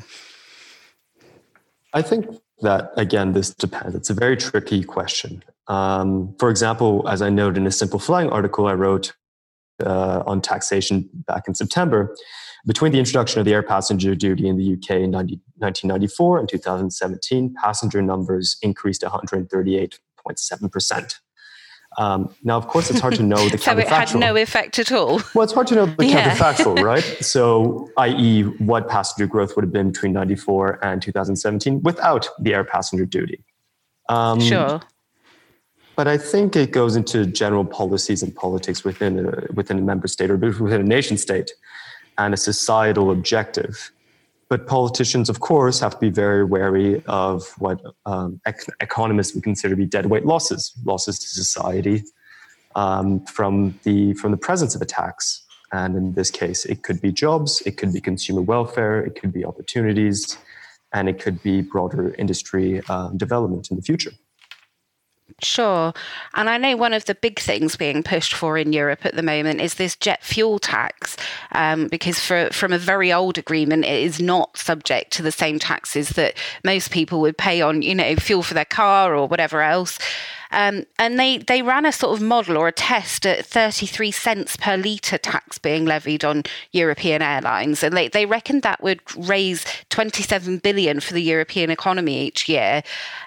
I 1.93 2.03
think 2.03 2.27
that 2.63 2.93
again, 2.97 3.33
this 3.33 3.55
depends. 3.55 3.95
It's 3.95 4.11
a 4.11 4.15
very 4.15 4.37
tricky 4.37 4.83
question. 4.83 5.43
Um, 5.69 6.35
for 6.39 6.51
example, 6.51 7.09
as 7.09 7.23
I 7.23 7.31
noted 7.31 7.59
in 7.59 7.67
a 7.67 7.73
simple 7.73 7.99
flying 7.99 8.29
article 8.31 8.67
I 8.67 8.75
wrote 8.75 9.15
uh, 9.85 10.23
on 10.27 10.41
taxation 10.41 11.09
back 11.27 11.49
in 11.49 11.55
September, 11.55 12.15
between 12.67 12.93
the 12.93 12.99
introduction 12.99 13.39
of 13.39 13.45
the 13.45 13.53
air 13.53 13.63
passenger 13.63 14.15
duty 14.15 14.49
in 14.49 14.57
the 14.57 14.73
UK 14.75 15.03
in 15.03 15.11
90, 15.13 15.41
1994 15.59 16.39
and 16.41 16.49
2017, 16.49 17.55
passenger 17.63 18.03
numbers 18.03 18.57
increased 18.63 19.03
138.7%. 19.03 21.15
Um, 21.99 22.35
now, 22.43 22.59
of 22.59 22.69
course, 22.69 22.91
it's 22.91 23.01
hard 23.01 23.15
to 23.15 23.23
know 23.23 23.49
the 23.49 23.57
so 23.69 23.73
counterfactual. 23.73 23.81
it 23.81 23.89
had 23.89 24.15
no 24.17 24.37
effect 24.37 24.79
at 24.79 24.93
all. 24.93 25.23
Well, 25.35 25.45
it's 25.45 25.53
hard 25.53 25.67
to 25.69 25.77
know 25.77 25.87
the 25.87 26.07
yeah. 26.07 26.35
counterfactual, 26.35 26.83
right? 26.83 27.03
So, 27.25 27.89
i.e., 27.99 28.43
what 28.43 28.89
passenger 28.89 29.27
growth 29.27 29.57
would 29.57 29.65
have 29.65 29.73
been 29.73 29.93
between 29.93 30.13
94 30.13 30.85
and 30.85 31.01
2017 31.01 31.83
without 31.83 32.29
the 32.41 32.55
air 32.55 32.65
passenger 32.65 33.07
duty. 33.07 33.45
Um, 34.09 34.41
sure. 34.41 34.81
But 35.97 36.07
I 36.07 36.19
think 36.19 36.55
it 36.55 36.73
goes 36.73 36.95
into 36.95 37.25
general 37.25 37.65
policies 37.65 38.23
and 38.23 38.35
politics 38.35 38.85
within 38.85 39.27
a, 39.27 39.53
within 39.55 39.79
a 39.79 39.83
member 39.83 40.07
state 40.07 40.31
or 40.31 40.37
within 40.37 40.81
a 40.81 40.85
nation 40.85 41.17
state 41.17 41.51
and 42.19 42.35
a 42.35 42.37
societal 42.37 43.11
objective. 43.11 43.91
But 44.49 44.67
politicians, 44.67 45.29
of 45.29 45.41
course, 45.41 45.81
have 45.81 45.95
to 45.95 45.99
be 45.99 46.11
very 46.11 46.45
wary 46.45 47.03
of 47.07 47.49
what 47.59 47.81
um, 48.05 48.41
ec- 48.47 48.71
economists 48.81 49.35
would 49.35 49.43
consider 49.43 49.75
to 49.75 49.77
be 49.77 49.87
deadweight 49.87 50.25
losses, 50.25 50.73
losses 50.85 51.19
to 51.19 51.27
society 51.27 52.05
um, 52.77 53.25
from 53.25 53.81
the 53.83 54.13
from 54.15 54.31
the 54.31 54.37
presence 54.37 54.77
of 54.77 54.83
a 54.83 54.85
tax. 54.85 55.43
And 55.73 55.97
in 55.97 56.13
this 56.13 56.31
case, 56.31 56.65
it 56.65 56.85
could 56.85 57.01
be 57.01 57.11
jobs, 57.11 57.61
it 57.67 57.77
could 57.77 57.93
be 57.93 58.01
consumer 58.01 58.43
welfare, 58.43 59.01
it 59.01 59.21
could 59.21 59.33
be 59.33 59.45
opportunities, 59.45 60.39
and 60.93 61.09
it 61.09 61.19
could 61.19 61.43
be 61.43 61.63
broader 61.63 62.15
industry 62.19 62.83
uh, 62.89 63.09
development 63.09 63.71
in 63.71 63.77
the 63.77 63.83
future. 63.83 64.13
Sure. 65.43 65.93
And 66.35 66.49
I 66.49 66.57
know 66.57 66.77
one 66.77 66.95
of 66.95 67.05
the 67.05 67.15
big 67.15 67.39
things 67.39 67.77
being 67.77 68.03
pushed 68.03 68.33
for 68.33 68.57
in 68.57 68.73
Europe 68.73 69.05
at 69.05 69.17
the 69.17 69.23
moment 69.23 69.61
is 69.61 69.75
this 69.75 69.95
jet 69.95 70.25
fuel 70.25 70.59
tax, 70.59 71.17
um, 71.53 71.89
because 71.89 72.19
for, 72.19 72.49
from 72.53 72.73
a 72.73 72.79
very 72.79 73.13
old 73.13 73.37
agreement, 73.37 73.85
it 73.85 74.03
is 74.03 74.19
not 74.19 74.57
subject 74.57 75.13
to 75.13 75.23
the 75.23 75.33
same 75.33 75.59
taxes 75.59 76.11
that 76.11 76.39
most 76.65 76.91
people 76.91 77.21
would 77.21 77.37
pay 77.37 77.61
on, 77.61 77.83
you 77.83 77.95
know, 77.95 78.17
fuel 78.17 78.43
for 78.43 78.55
their 78.55 78.65
car 78.65 79.15
or 79.15 79.29
whatever 79.29 79.61
else. 79.61 79.99
Um, 80.53 80.85
and 80.99 81.19
they, 81.19 81.39
they 81.39 81.61
ran 81.61 81.85
a 81.85 81.93
sort 81.93 82.17
of 82.17 82.23
model 82.23 82.57
or 82.57 82.69
a 82.69 82.73
test 82.73 83.27
at 83.27 83.45
33 83.45 84.11
cents 84.13 84.57
per 84.57 84.77
litre 84.77 85.19
tax 85.19 85.59
being 85.59 85.85
levied 85.85 86.25
on 86.25 86.45
European 86.73 87.21
airlines. 87.21 87.83
And 87.83 87.95
they, 87.95 88.09
they 88.09 88.25
reckoned 88.25 88.63
that 88.63 88.83
would 88.83 89.01
raise 89.29 89.67
27 89.91 90.59
billion 90.59 91.01
for 91.01 91.13
the 91.13 91.23
European 91.23 91.71
economy 91.71 92.23
each 92.27 92.49
year 92.49 92.83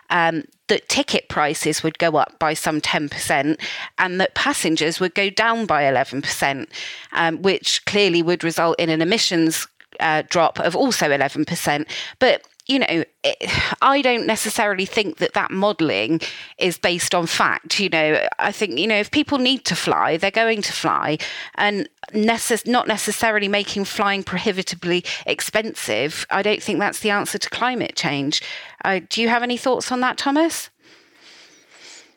um, 0.09 0.43
that 0.69 0.89
ticket 0.89 1.27
prices 1.29 1.83
would 1.83 1.99
go 1.99 2.15
up 2.15 2.39
by 2.39 2.53
some 2.53 2.81
10% 2.81 3.59
and 3.97 4.21
that 4.21 4.33
passengers 4.33 4.99
would 4.99 5.13
go 5.13 5.29
down 5.29 5.65
by 5.65 5.83
11%, 5.83 6.67
um, 7.11 7.41
which 7.41 7.85
clearly 7.85 8.21
would 8.23 8.43
result 8.43 8.79
in 8.79 8.89
an 8.89 9.01
emissions 9.01 9.67
uh, 9.99 10.23
drop 10.29 10.59
of 10.59 10.75
also 10.75 11.09
11%. 11.09 11.85
But 12.19 12.43
you 12.69 12.79
know, 12.79 13.03
it, 13.23 13.49
I 13.81 14.01
don't 14.01 14.27
necessarily 14.27 14.85
think 14.85 15.17
that 15.17 15.33
that 15.33 15.49
modelling 15.49 16.21
is 16.59 16.77
based 16.77 17.15
on 17.15 17.25
fact. 17.25 17.79
You 17.79 17.89
know, 17.89 18.27
I 18.37 18.51
think, 18.51 18.77
you 18.77 18.87
know, 18.87 18.99
if 18.99 19.09
people 19.09 19.39
need 19.39 19.65
to 19.65 19.75
fly, 19.75 20.17
they're 20.17 20.29
going 20.29 20.61
to 20.61 20.71
fly. 20.71 21.17
And 21.55 21.89
necess- 22.13 22.67
not 22.67 22.87
necessarily 22.87 23.47
making 23.47 23.85
flying 23.85 24.23
prohibitively 24.23 25.03
expensive, 25.25 26.27
I 26.29 26.43
don't 26.43 26.61
think 26.61 26.79
that's 26.79 26.99
the 26.99 27.09
answer 27.09 27.39
to 27.39 27.49
climate 27.49 27.95
change. 27.95 28.43
Uh, 28.85 29.01
do 29.09 29.21
you 29.21 29.29
have 29.29 29.43
any 29.43 29.57
thoughts 29.57 29.91
on 29.91 29.99
that, 30.01 30.17
Thomas? 30.17 30.69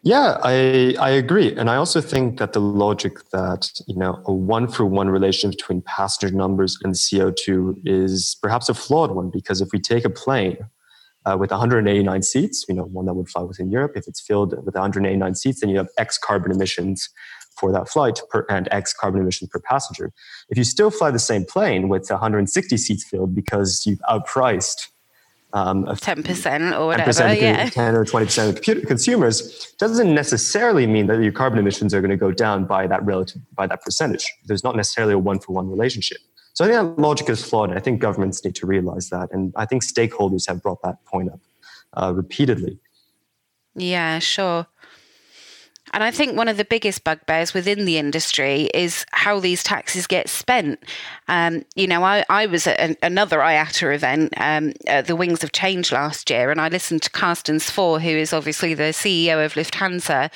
Yeah, 0.04 0.38
I 0.42 0.96
I 0.98 1.10
agree, 1.10 1.54
and 1.54 1.70
I 1.70 1.76
also 1.76 2.00
think 2.00 2.38
that 2.38 2.54
the 2.54 2.60
logic 2.60 3.30
that 3.30 3.70
you 3.86 3.94
know 3.96 4.20
a 4.26 4.32
one 4.32 4.66
for 4.66 4.84
one 4.84 5.08
relation 5.08 5.50
between 5.50 5.80
passenger 5.82 6.34
numbers 6.34 6.76
and 6.82 6.96
CO 6.96 7.30
two 7.30 7.80
is 7.84 8.36
perhaps 8.42 8.68
a 8.68 8.74
flawed 8.74 9.12
one 9.12 9.30
because 9.30 9.60
if 9.60 9.68
we 9.72 9.78
take 9.78 10.04
a 10.04 10.10
plane 10.10 10.56
uh, 11.24 11.36
with 11.38 11.52
189 11.52 12.22
seats, 12.22 12.64
you 12.68 12.74
know 12.74 12.82
one 12.84 13.06
that 13.06 13.14
would 13.14 13.28
fly 13.28 13.42
within 13.42 13.70
Europe, 13.70 13.92
if 13.94 14.08
it's 14.08 14.20
filled 14.20 14.50
with 14.64 14.74
189 14.74 15.36
seats, 15.36 15.60
then 15.60 15.70
you 15.70 15.76
have 15.76 15.88
X 15.98 16.18
carbon 16.18 16.50
emissions 16.50 17.08
for 17.56 17.70
that 17.70 17.88
flight 17.88 18.20
per, 18.28 18.44
and 18.50 18.66
X 18.72 18.92
carbon 18.92 19.20
emissions 19.20 19.50
per 19.50 19.60
passenger. 19.60 20.12
If 20.48 20.58
you 20.58 20.64
still 20.64 20.90
fly 20.90 21.12
the 21.12 21.20
same 21.20 21.44
plane 21.44 21.88
with 21.88 22.10
160 22.10 22.76
seats 22.76 23.04
filled 23.04 23.36
because 23.36 23.84
you've 23.86 24.00
outpriced 24.10 24.88
um, 25.52 25.84
of 25.84 26.00
10% 26.00 26.78
or 26.78 26.86
whatever, 26.86 27.10
10%, 27.10 27.40
yeah. 27.40 27.68
10 27.68 27.94
or 27.94 28.04
20% 28.04 28.48
of 28.48 28.86
consumers 28.86 29.74
doesn't 29.78 30.14
necessarily 30.14 30.86
mean 30.86 31.06
that 31.06 31.22
your 31.22 31.32
carbon 31.32 31.58
emissions 31.58 31.92
are 31.92 32.00
going 32.00 32.10
to 32.10 32.16
go 32.16 32.32
down 32.32 32.64
by 32.64 32.86
that 32.86 33.04
relative, 33.04 33.42
by 33.54 33.66
that 33.66 33.82
percentage. 33.82 34.24
There's 34.46 34.64
not 34.64 34.76
necessarily 34.76 35.14
a 35.14 35.18
one 35.18 35.40
for 35.40 35.52
one 35.52 35.68
relationship. 35.68 36.18
So 36.54 36.64
I 36.64 36.68
think 36.68 36.96
that 36.96 37.02
logic 37.02 37.28
is 37.30 37.44
flawed. 37.44 37.72
I 37.72 37.80
think 37.80 38.00
governments 38.00 38.44
need 38.44 38.54
to 38.56 38.66
realize 38.66 39.10
that. 39.10 39.30
And 39.32 39.52
I 39.56 39.66
think 39.66 39.82
stakeholders 39.82 40.46
have 40.48 40.62
brought 40.62 40.82
that 40.82 41.04
point 41.04 41.30
up 41.30 41.40
uh, 41.94 42.12
repeatedly. 42.14 42.78
Yeah, 43.74 44.18
sure. 44.18 44.66
And 45.92 46.02
I 46.02 46.10
think 46.10 46.36
one 46.36 46.48
of 46.48 46.56
the 46.56 46.64
biggest 46.64 47.04
bugbears 47.04 47.52
within 47.52 47.84
the 47.84 47.98
industry 47.98 48.70
is 48.72 49.04
how 49.10 49.40
these 49.40 49.62
taxes 49.62 50.06
get 50.06 50.28
spent. 50.28 50.82
Um, 51.28 51.64
you 51.74 51.86
know, 51.86 52.02
I, 52.02 52.24
I 52.30 52.46
was 52.46 52.66
at 52.66 52.78
an, 52.78 52.96
another 53.02 53.38
IATA 53.38 53.94
event, 53.94 54.32
um, 54.38 54.72
at 54.86 55.06
the 55.06 55.16
Wings 55.16 55.44
of 55.44 55.52
Change 55.52 55.92
last 55.92 56.30
year, 56.30 56.50
and 56.50 56.60
I 56.60 56.68
listened 56.68 57.02
to 57.02 57.10
Carsten 57.10 57.58
Spohr, 57.58 58.00
who 58.00 58.08
is 58.08 58.32
obviously 58.32 58.74
the 58.74 58.84
CEO 58.84 59.44
of 59.44 59.54
Lufthansa, 59.54 60.30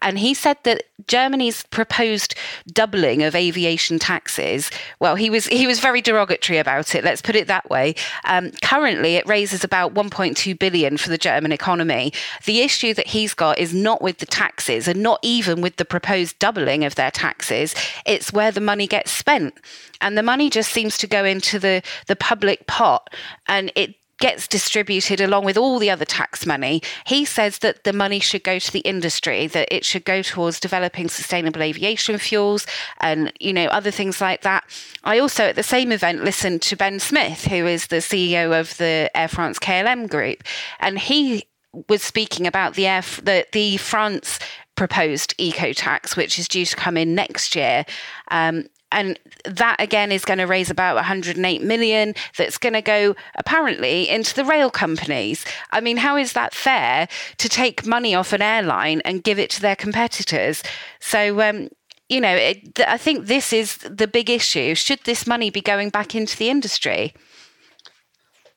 and 0.00 0.18
he 0.18 0.34
said 0.34 0.56
that 0.64 0.84
Germany's 1.06 1.62
proposed 1.64 2.34
doubling 2.72 3.22
of 3.22 3.34
aviation 3.34 3.98
taxes, 3.98 4.70
well, 5.00 5.14
he 5.14 5.30
was 5.30 5.46
he 5.46 5.66
was 5.66 5.80
very 5.80 6.02
derogatory 6.02 6.58
about 6.58 6.94
it. 6.94 7.04
Let's 7.04 7.22
put 7.22 7.36
it 7.36 7.46
that 7.46 7.68
way. 7.70 7.94
Um, 8.24 8.52
currently, 8.62 9.16
it 9.16 9.26
raises 9.26 9.64
about 9.64 9.94
1.2 9.94 10.58
billion 10.58 10.96
for 10.96 11.08
the 11.08 11.18
German 11.18 11.52
economy. 11.52 12.12
The 12.44 12.60
issue 12.60 12.94
that 12.94 13.08
he's 13.08 13.34
got 13.34 13.58
is 13.58 13.74
not 13.74 14.02
with 14.02 14.18
the 14.18 14.26
taxes, 14.26 14.88
and 14.88 15.02
not 15.02 15.20
even 15.22 15.60
with 15.60 15.76
the 15.76 15.84
proposed 15.84 16.38
doubling 16.38 16.84
of 16.84 16.94
their 16.94 17.10
taxes. 17.10 17.74
It's 18.04 18.32
where 18.32 18.52
the 18.52 18.60
money 18.60 18.86
gets 18.86 19.10
spent, 19.10 19.54
and 20.00 20.18
the 20.18 20.22
money 20.22 20.50
just 20.50 20.72
seems 20.72 20.98
to 20.98 21.06
go 21.06 21.24
into 21.24 21.58
the 21.58 21.82
the 22.06 22.16
public 22.16 22.66
pot, 22.66 23.12
and 23.46 23.72
it 23.74 23.94
gets 24.18 24.48
distributed 24.48 25.20
along 25.20 25.44
with 25.44 25.56
all 25.56 25.78
the 25.78 25.90
other 25.90 26.04
tax 26.04 26.44
money. 26.44 26.82
He 27.06 27.24
says 27.24 27.58
that 27.58 27.84
the 27.84 27.92
money 27.92 28.20
should 28.20 28.42
go 28.42 28.58
to 28.58 28.72
the 28.72 28.80
industry, 28.80 29.46
that 29.46 29.74
it 29.74 29.84
should 29.84 30.04
go 30.04 30.22
towards 30.22 30.60
developing 30.60 31.08
sustainable 31.08 31.62
aviation 31.62 32.18
fuels 32.18 32.66
and, 33.00 33.32
you 33.40 33.52
know, 33.52 33.66
other 33.66 33.90
things 33.90 34.20
like 34.20 34.42
that. 34.42 34.64
I 35.04 35.18
also, 35.18 35.44
at 35.44 35.56
the 35.56 35.62
same 35.62 35.92
event, 35.92 36.24
listened 36.24 36.62
to 36.62 36.76
Ben 36.76 36.98
Smith, 37.00 37.46
who 37.46 37.66
is 37.66 37.86
the 37.86 37.96
CEO 37.96 38.58
of 38.58 38.76
the 38.78 39.10
Air 39.14 39.28
France 39.28 39.58
KLM 39.58 40.08
group, 40.08 40.42
and 40.80 40.98
he 40.98 41.44
was 41.88 42.02
speaking 42.02 42.46
about 42.46 42.74
the 42.74 42.86
Air, 42.86 43.02
the, 43.22 43.46
the 43.52 43.76
France 43.76 44.38
proposed 44.74 45.34
eco 45.38 45.72
tax, 45.72 46.16
which 46.16 46.38
is 46.38 46.48
due 46.48 46.64
to 46.64 46.76
come 46.76 46.96
in 46.96 47.14
next 47.14 47.54
year. 47.54 47.84
Um, 48.30 48.68
and 48.92 49.18
that 49.44 49.76
again 49.78 50.12
is 50.12 50.24
going 50.24 50.38
to 50.38 50.46
raise 50.46 50.70
about 50.70 50.94
108 50.96 51.62
million 51.62 52.14
that's 52.36 52.58
going 52.58 52.72
to 52.72 52.82
go 52.82 53.14
apparently 53.36 54.08
into 54.08 54.34
the 54.34 54.44
rail 54.44 54.70
companies. 54.70 55.44
I 55.70 55.80
mean 55.80 55.96
how 55.96 56.16
is 56.16 56.32
that 56.32 56.54
fair 56.54 57.08
to 57.38 57.48
take 57.48 57.86
money 57.86 58.14
off 58.14 58.32
an 58.32 58.42
airline 58.42 59.00
and 59.04 59.22
give 59.22 59.38
it 59.38 59.50
to 59.50 59.60
their 59.60 59.76
competitors? 59.76 60.62
So 61.00 61.40
um, 61.40 61.68
you 62.08 62.20
know 62.20 62.34
it, 62.34 62.80
i 62.80 62.96
think 62.96 63.26
this 63.26 63.52
is 63.52 63.76
the 63.78 64.08
big 64.08 64.30
issue. 64.30 64.74
Should 64.74 65.00
this 65.04 65.26
money 65.26 65.50
be 65.50 65.60
going 65.60 65.90
back 65.90 66.14
into 66.14 66.36
the 66.36 66.50
industry? 66.50 67.14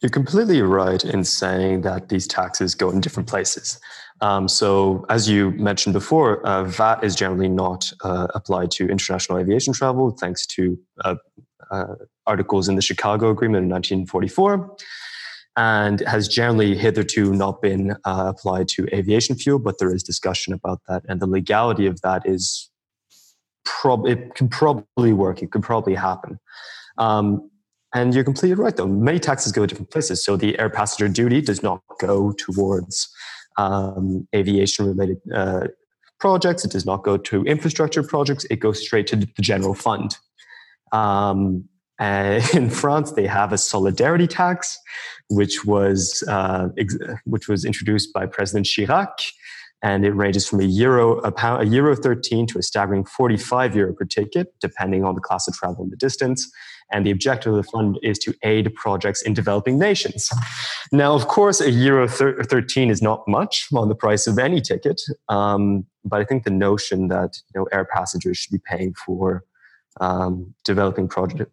You're 0.02 0.10
completely 0.10 0.62
right 0.64 1.04
in 1.04 1.24
saying 1.24 1.82
that 1.82 2.10
these 2.10 2.26
taxes 2.26 2.74
go 2.74 2.90
in 2.90 3.02
different 3.02 3.30
places 3.30 3.80
um, 4.22 4.48
so, 4.48 5.06
as 5.10 5.28
you 5.28 5.52
mentioned 5.52 5.94
before, 5.94 6.46
uh, 6.46 6.64
VAT 6.64 7.04
is 7.04 7.16
generally 7.16 7.50
not 7.50 7.92
uh, 8.04 8.28
applied 8.36 8.70
to 8.72 8.88
international 8.88 9.40
aviation 9.40 9.74
travel, 9.74 10.12
thanks 10.12 10.46
to 10.48 10.80
uh, 11.04 11.16
uh 11.72 11.96
articles 12.28 12.70
in 12.70 12.76
the 12.76 12.82
Chicago 12.82 13.32
Agreement 13.32 13.64
in 13.64 13.70
1944, 13.70 14.78
and 15.58 16.02
has 16.02 16.28
generally 16.28 16.78
hitherto 16.78 17.34
not 17.34 17.62
been 17.62 17.96
uh, 18.06 18.32
applied 18.36 18.68
to 18.70 18.88
aviation 18.94 19.36
fuel. 19.36 19.58
But 19.58 19.80
there 19.80 19.94
is 19.94 20.04
discussion 20.04 20.54
about 20.54 20.82
that, 20.88 21.04
and 21.10 21.20
the 21.20 21.28
legality 21.28 21.88
of 21.88 22.00
that 22.02 22.22
is 22.24 22.70
prob- 23.66 24.06
it 24.06 24.36
can 24.36 24.50
probably 24.50 25.14
work. 25.14 25.42
It 25.42 25.52
could 25.52 25.64
probably 25.64 25.96
happen. 25.96 26.40
Um, 27.00 27.50
and 27.94 28.14
you're 28.14 28.24
completely 28.24 28.54
right, 28.54 28.76
though. 28.76 28.88
Many 28.88 29.20
taxes 29.20 29.52
go 29.52 29.62
to 29.62 29.68
different 29.68 29.90
places. 29.90 30.24
So 30.24 30.38
the 30.38 30.58
air 30.60 30.70
passenger 30.70 31.10
duty 31.12 31.42
does 31.42 31.62
not 31.62 31.82
go 32.00 32.32
towards 32.32 33.10
um, 33.58 34.28
aviation 34.36 34.86
related 34.86 35.18
uh, 35.34 35.68
projects. 36.20 36.64
It 36.66 36.72
does 36.72 36.86
not 36.86 37.04
go 37.04 37.18
to 37.18 37.44
infrastructure 37.44 38.04
projects. 38.04 38.46
It 38.50 38.58
goes 38.58 38.80
straight 38.80 39.08
to 39.08 39.16
the 39.16 39.28
general 39.42 39.74
fund. 39.74 40.18
Um, 40.92 41.66
in 42.02 42.72
France, 42.72 43.12
they 43.12 43.28
have 43.28 43.54
a 43.54 43.60
solidarity 43.60 44.26
tax, 44.26 44.76
which 45.30 45.66
was 45.66 46.24
uh, 46.28 46.70
ex- 46.78 46.98
which 47.26 47.48
was 47.48 47.64
introduced 47.64 48.12
by 48.12 48.26
President 48.26 48.66
Chirac, 48.66 49.12
and 49.84 50.04
it 50.04 50.12
ranges 50.12 50.48
from 50.48 50.62
a 50.62 50.64
euro 50.64 51.20
a, 51.20 51.32
pound, 51.32 51.62
a 51.62 51.68
euro 51.68 51.96
13 51.96 52.48
to 52.48 52.58
a 52.58 52.64
staggering 52.64 53.06
45 53.06 53.76
euro 53.76 53.94
per 53.94 54.06
ticket, 54.06 54.48
depending 54.60 55.04
on 55.04 55.14
the 55.14 55.22
class 55.22 55.48
of 55.48 55.54
travel 55.54 55.84
and 55.84 55.92
the 55.92 55.96
distance. 55.98 56.52
And 56.92 57.06
the 57.06 57.12
objective 57.12 57.54
of 57.54 57.58
the 57.64 57.70
fund 57.72 58.00
is 58.04 58.20
to 58.20 58.34
aid 58.44 58.74
projects 58.76 59.22
in 59.22 59.34
developing 59.34 59.80
nations. 59.80 60.30
Now, 60.92 61.14
of 61.14 61.28
course, 61.28 61.62
a 61.62 61.72
euro 61.72 62.08
thir- 62.08 62.44
13 62.44 62.90
is 62.90 63.02
not 63.02 63.28
much 63.28 63.68
on 63.74 63.88
the 63.90 63.96
price 63.96 64.28
of 64.28 64.38
any 64.38 64.62
ticket. 64.62 65.02
Um, 65.30 65.86
but 66.04 66.22
I 66.22 66.26
think 66.26 66.44
the 66.44 66.52
notion 66.52 67.08
that 67.08 67.38
you 67.54 67.62
know, 67.62 67.68
air 67.72 67.86
passengers 67.86 68.38
should 68.38 68.52
be 68.52 68.62
paying 68.66 68.94
for 68.94 69.44
um, 70.00 70.54
developing 70.64 71.10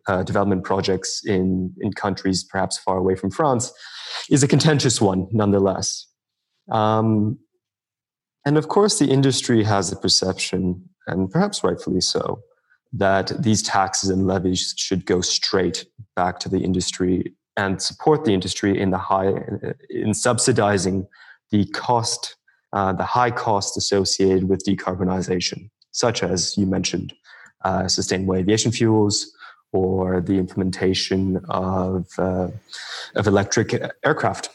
uh, 0.07 0.23
development 0.23 0.64
projects 0.64 1.23
in, 1.25 1.75
in 1.80 1.92
countries 1.92 2.45
perhaps 2.45 2.78
far 2.78 2.97
away 2.97 3.16
from 3.16 3.30
France 3.30 3.73
is 4.30 4.42
a 4.42 4.49
contentious 4.49 5.00
one, 5.00 5.26
nonetheless. 5.33 6.07
Um, 6.71 7.38
and 8.45 8.57
of 8.57 8.68
course, 8.68 8.99
the 8.99 9.11
industry 9.11 9.64
has 9.64 9.90
a 9.90 9.97
perception, 9.97 10.88
and 11.07 11.30
perhaps 11.30 11.64
rightfully 11.64 12.00
so, 12.00 12.40
that 12.92 13.33
these 13.42 13.62
taxes 13.62 14.11
and 14.11 14.26
levies 14.26 14.75
should 14.76 15.04
go 15.04 15.21
straight 15.21 15.87
back 16.16 16.38
to 16.40 16.49
the 16.49 16.59
industry 16.59 17.35
and 17.57 17.83
support 17.83 18.25
the 18.25 18.33
industry 18.33 18.78
in 18.80 18.90
the 18.90 18.99
high 18.99 19.33
in 19.90 20.14
subsidizing 20.14 21.07
the 21.50 21.66
cost 21.66 22.37
uh, 22.73 22.92
the 22.92 23.04
high 23.04 23.30
cost 23.30 23.76
associated 23.76 24.49
with 24.49 24.64
decarbonization 24.64 25.68
such 25.90 26.23
as 26.23 26.57
you 26.57 26.66
mentioned 26.66 27.12
uh, 27.64 27.88
sustainable 27.88 28.37
aviation 28.37 28.73
fuels 28.73 29.33
or 29.73 30.21
the 30.21 30.38
implementation 30.38 31.45
of 31.49 32.07
uh, 32.18 32.49
of 33.16 33.26
electric 33.26 33.75
aircraft. 34.04 34.49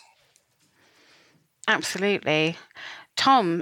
Absolutely. 1.67 2.57
Tom 3.15 3.61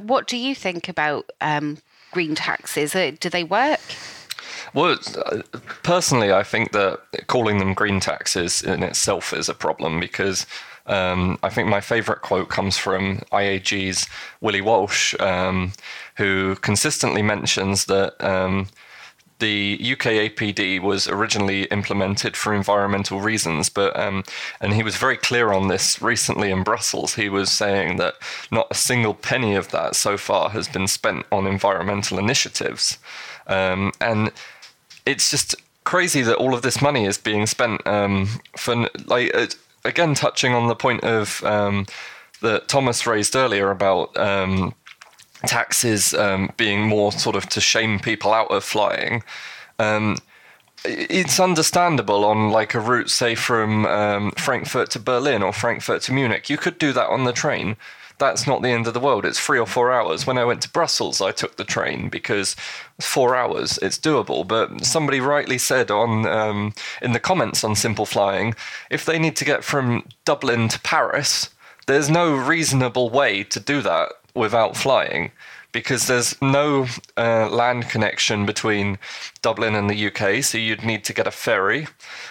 what 0.00 0.26
do 0.26 0.36
you 0.36 0.54
think 0.54 0.88
about 0.88 1.30
um, 1.40 1.78
green 2.14 2.34
taxes? 2.34 2.94
Uh, 2.94 3.12
do 3.20 3.28
they 3.28 3.44
work? 3.44 3.80
Well, 4.72 4.96
personally, 5.82 6.32
I 6.32 6.42
think 6.42 6.72
that 6.72 7.00
calling 7.26 7.58
them 7.58 7.74
green 7.74 8.00
taxes 8.00 8.62
in 8.62 8.82
itself 8.82 9.32
is 9.32 9.48
a 9.48 9.54
problem 9.54 10.00
because 10.00 10.46
um, 10.86 11.38
I 11.42 11.48
think 11.50 11.68
my 11.68 11.80
favourite 11.80 12.22
quote 12.22 12.48
comes 12.48 12.76
from 12.76 13.18
IAG's 13.32 14.08
Willie 14.40 14.60
Walsh, 14.60 15.14
um, 15.20 15.72
who 16.16 16.56
consistently 16.56 17.22
mentions 17.22 17.84
that 17.86 18.14
um, 18.24 18.68
the 19.38 19.78
UK 19.80 20.30
APD 20.30 20.80
was 20.80 21.08
originally 21.08 21.64
implemented 21.64 22.36
for 22.36 22.54
environmental 22.54 23.20
reasons, 23.20 23.68
but 23.68 23.98
um, 23.98 24.22
and 24.60 24.74
he 24.74 24.82
was 24.82 24.96
very 24.96 25.16
clear 25.16 25.52
on 25.52 25.68
this 25.68 26.00
recently 26.00 26.50
in 26.50 26.62
Brussels. 26.62 27.14
He 27.14 27.28
was 27.28 27.50
saying 27.50 27.96
that 27.96 28.14
not 28.50 28.68
a 28.70 28.74
single 28.74 29.14
penny 29.14 29.54
of 29.54 29.70
that 29.70 29.96
so 29.96 30.16
far 30.16 30.50
has 30.50 30.68
been 30.68 30.86
spent 30.86 31.26
on 31.32 31.46
environmental 31.46 32.18
initiatives, 32.18 32.98
um, 33.46 33.92
and 34.00 34.30
it's 35.04 35.30
just 35.30 35.54
crazy 35.84 36.22
that 36.22 36.36
all 36.36 36.54
of 36.54 36.62
this 36.62 36.80
money 36.80 37.04
is 37.04 37.18
being 37.18 37.46
spent 37.46 37.86
um, 37.86 38.28
for 38.56 38.88
like 39.06 39.34
uh, 39.34 39.46
again 39.84 40.14
touching 40.14 40.54
on 40.54 40.68
the 40.68 40.76
point 40.76 41.02
of 41.04 41.42
um, 41.44 41.86
that 42.40 42.68
Thomas 42.68 43.06
raised 43.06 43.36
earlier 43.36 43.70
about 43.70 44.16
um, 44.16 44.74
taxes 45.46 46.14
um, 46.14 46.50
being 46.56 46.82
more 46.82 47.12
sort 47.12 47.36
of 47.36 47.48
to 47.50 47.60
shame 47.60 47.98
people 47.98 48.32
out 48.32 48.50
of 48.50 48.64
flying. 48.64 49.22
Um, 49.78 50.18
it's 50.84 51.40
understandable 51.40 52.24
on 52.24 52.50
like 52.50 52.74
a 52.74 52.80
route, 52.80 53.10
say 53.10 53.34
from 53.34 53.86
um, 53.86 54.32
Frankfurt 54.32 54.90
to 54.90 54.98
Berlin 54.98 55.42
or 55.42 55.52
Frankfurt 55.52 56.02
to 56.02 56.12
Munich. 56.12 56.50
You 56.50 56.58
could 56.58 56.78
do 56.78 56.92
that 56.92 57.08
on 57.08 57.24
the 57.24 57.32
train 57.32 57.76
that's 58.18 58.46
not 58.46 58.62
the 58.62 58.70
end 58.70 58.86
of 58.86 58.94
the 58.94 59.00
world. 59.00 59.24
It's 59.24 59.40
three 59.40 59.58
or 59.58 59.66
four 59.66 59.92
hours. 59.92 60.26
When 60.26 60.38
I 60.38 60.44
went 60.44 60.62
to 60.62 60.70
Brussels, 60.70 61.20
I 61.20 61.32
took 61.32 61.56
the 61.56 61.64
train 61.64 62.08
because 62.08 62.54
four 63.00 63.34
hours, 63.34 63.78
it's 63.82 63.98
doable. 63.98 64.46
But 64.46 64.84
somebody 64.84 65.20
rightly 65.20 65.58
said 65.58 65.90
on 65.90 66.26
um, 66.26 66.74
in 67.02 67.12
the 67.12 67.20
comments 67.20 67.64
on 67.64 67.74
Simple 67.74 68.06
Flying, 68.06 68.54
if 68.90 69.04
they 69.04 69.18
need 69.18 69.36
to 69.36 69.44
get 69.44 69.64
from 69.64 70.06
Dublin 70.24 70.68
to 70.68 70.80
Paris, 70.80 71.50
there's 71.86 72.08
no 72.08 72.34
reasonable 72.34 73.10
way 73.10 73.42
to 73.44 73.60
do 73.60 73.82
that 73.82 74.12
without 74.34 74.76
flying 74.76 75.30
because 75.74 76.06
there's 76.06 76.40
no 76.40 76.86
uh, 77.16 77.50
land 77.50 77.88
connection 77.90 78.46
between 78.46 78.96
Dublin 79.42 79.74
and 79.74 79.90
the 79.90 80.06
UK, 80.06 80.42
so 80.42 80.56
you'd 80.56 80.84
need 80.84 81.02
to 81.04 81.12
get 81.12 81.26
a 81.26 81.32
ferry. 81.32 81.88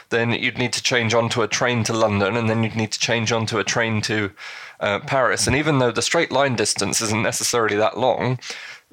Then 0.10 0.31
you'd 0.31 0.57
need 0.57 0.72
to 0.74 0.81
change 0.81 1.13
onto 1.13 1.41
a 1.41 1.48
train 1.48 1.83
to 1.83 1.93
London, 1.93 2.38
and 2.38 2.50
then 2.50 2.63
you'd 2.63 2.77
need 2.77 2.93
to 2.93 3.00
change 3.00 3.33
onto 3.33 3.60
a 3.60 3.63
train 3.65 4.01
to 4.03 4.31
uh, 4.79 5.00
Paris. 5.01 5.45
And 5.45 5.57
even 5.57 5.79
though 5.79 5.91
the 5.91 6.01
straight 6.01 6.31
line 6.31 6.55
distance 6.55 7.01
isn't 7.01 7.22
necessarily 7.22 7.75
that 7.75 7.98
long, 7.98 8.39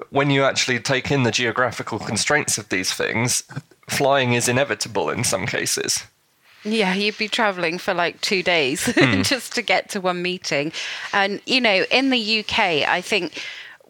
when 0.09 0.29
you 0.29 0.43
actually 0.43 0.79
take 0.79 1.11
in 1.11 1.23
the 1.23 1.31
geographical 1.31 1.97
constraints 1.97 2.57
of 2.57 2.67
these 2.67 2.93
things, 2.93 3.43
flying 3.87 4.33
is 4.33 4.49
inevitable 4.49 5.09
in 5.09 5.23
some 5.23 5.45
cases. 5.45 6.03
Yeah, 6.63 6.93
you'd 6.93 7.17
be 7.17 7.27
traveling 7.27 7.77
for 7.77 7.93
like 7.93 8.21
two 8.21 8.43
days 8.43 8.81
mm. 8.85 9.23
just 9.25 9.55
to 9.55 9.61
get 9.61 9.89
to 9.89 10.01
one 10.01 10.21
meeting. 10.21 10.71
And, 11.13 11.41
you 11.45 11.61
know, 11.61 11.85
in 11.89 12.09
the 12.09 12.39
UK, 12.39 12.59
I 12.87 13.01
think 13.01 13.43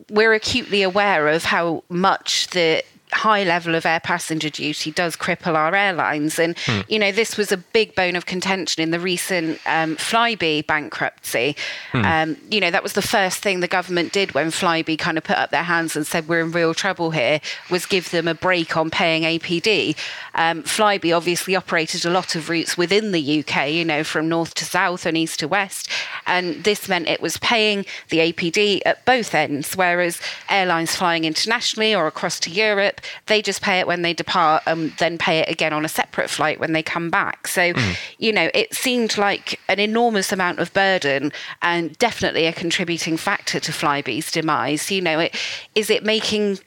we're 0.09 0.33
acutely 0.33 0.81
aware 0.81 1.27
of 1.27 1.43
how 1.43 1.83
much 1.89 2.47
the 2.47 2.83
high 3.13 3.43
level 3.43 3.75
of 3.75 3.85
air 3.85 3.99
passenger 3.99 4.49
duty 4.49 4.91
does 4.91 5.15
cripple 5.15 5.55
our 5.55 5.75
airlines. 5.75 6.39
And, 6.39 6.57
hmm. 6.59 6.81
you 6.87 6.97
know, 6.97 7.11
this 7.11 7.37
was 7.37 7.51
a 7.51 7.57
big 7.57 7.93
bone 7.95 8.15
of 8.15 8.25
contention 8.25 8.81
in 8.81 8.91
the 8.91 8.99
recent 8.99 9.59
um, 9.65 9.95
Flybe 9.97 10.65
bankruptcy. 10.67 11.55
Hmm. 11.91 12.05
Um, 12.05 12.37
you 12.49 12.59
know, 12.59 12.71
that 12.71 12.83
was 12.83 12.93
the 12.93 13.01
first 13.01 13.39
thing 13.39 13.59
the 13.59 13.67
government 13.67 14.13
did 14.13 14.33
when 14.33 14.47
Flybe 14.47 14.97
kind 14.97 15.17
of 15.17 15.23
put 15.23 15.37
up 15.37 15.51
their 15.51 15.63
hands 15.63 15.95
and 15.95 16.07
said, 16.07 16.27
we're 16.27 16.39
in 16.41 16.51
real 16.51 16.73
trouble 16.73 17.11
here, 17.11 17.41
was 17.69 17.85
give 17.85 18.11
them 18.11 18.27
a 18.27 18.33
break 18.33 18.77
on 18.77 18.89
paying 18.89 19.23
APD. 19.23 19.97
Um, 20.35 20.63
Flybe 20.63 21.15
obviously 21.15 21.55
operated 21.55 22.05
a 22.05 22.09
lot 22.09 22.35
of 22.35 22.49
routes 22.49 22.77
within 22.77 23.11
the 23.11 23.39
UK, 23.39 23.71
you 23.71 23.85
know, 23.85 24.03
from 24.03 24.29
north 24.29 24.53
to 24.55 24.65
south 24.65 25.05
and 25.05 25.17
east 25.17 25.39
to 25.39 25.47
west. 25.47 25.89
And 26.25 26.63
this 26.63 26.87
meant 26.87 27.07
it 27.07 27.21
was 27.21 27.37
paying 27.37 27.85
the 28.09 28.19
APD 28.19 28.81
at 28.85 29.03
both 29.05 29.35
ends, 29.35 29.75
whereas 29.75 30.21
airlines 30.49 30.95
flying 30.95 31.25
internationally 31.25 31.93
or 31.93 32.07
across 32.07 32.39
to 32.41 32.49
Europe 32.49 33.00
they 33.27 33.41
just 33.41 33.61
pay 33.61 33.79
it 33.79 33.87
when 33.87 34.01
they 34.01 34.13
depart 34.13 34.63
and 34.65 34.91
then 34.97 35.17
pay 35.17 35.39
it 35.39 35.49
again 35.49 35.73
on 35.73 35.85
a 35.85 35.89
separate 35.89 36.29
flight 36.29 36.59
when 36.59 36.73
they 36.73 36.83
come 36.83 37.09
back. 37.09 37.47
So, 37.47 37.73
mm. 37.73 37.97
you 38.17 38.33
know, 38.33 38.49
it 38.53 38.73
seemed 38.73 39.17
like 39.17 39.59
an 39.67 39.79
enormous 39.79 40.31
amount 40.31 40.59
of 40.59 40.73
burden 40.73 41.31
and 41.61 41.97
definitely 41.97 42.45
a 42.47 42.53
contributing 42.53 43.17
factor 43.17 43.59
to 43.59 43.71
Flybe's 43.71 44.31
demise. 44.31 44.89
You 44.91 45.01
know, 45.01 45.19
it, 45.19 45.35
is 45.75 45.89
it 45.89 46.03
making 46.03 46.59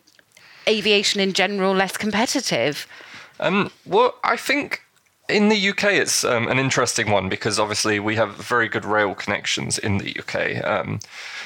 aviation 0.68 1.20
in 1.20 1.32
general 1.32 1.74
less 1.74 1.96
competitive? 1.96 2.86
Um, 3.40 3.70
well, 3.84 4.14
I 4.22 4.36
think 4.36 4.83
in 5.28 5.48
the 5.48 5.68
UK, 5.70 5.84
it's 5.84 6.22
um, 6.24 6.48
an 6.48 6.58
interesting 6.58 7.10
one 7.10 7.28
because 7.28 7.58
obviously 7.58 7.98
we 7.98 8.16
have 8.16 8.34
very 8.34 8.68
good 8.68 8.84
rail 8.84 9.14
connections 9.14 9.78
in 9.78 9.98
the 9.98 10.16
UK. 10.18 10.62
Um, 10.62 10.98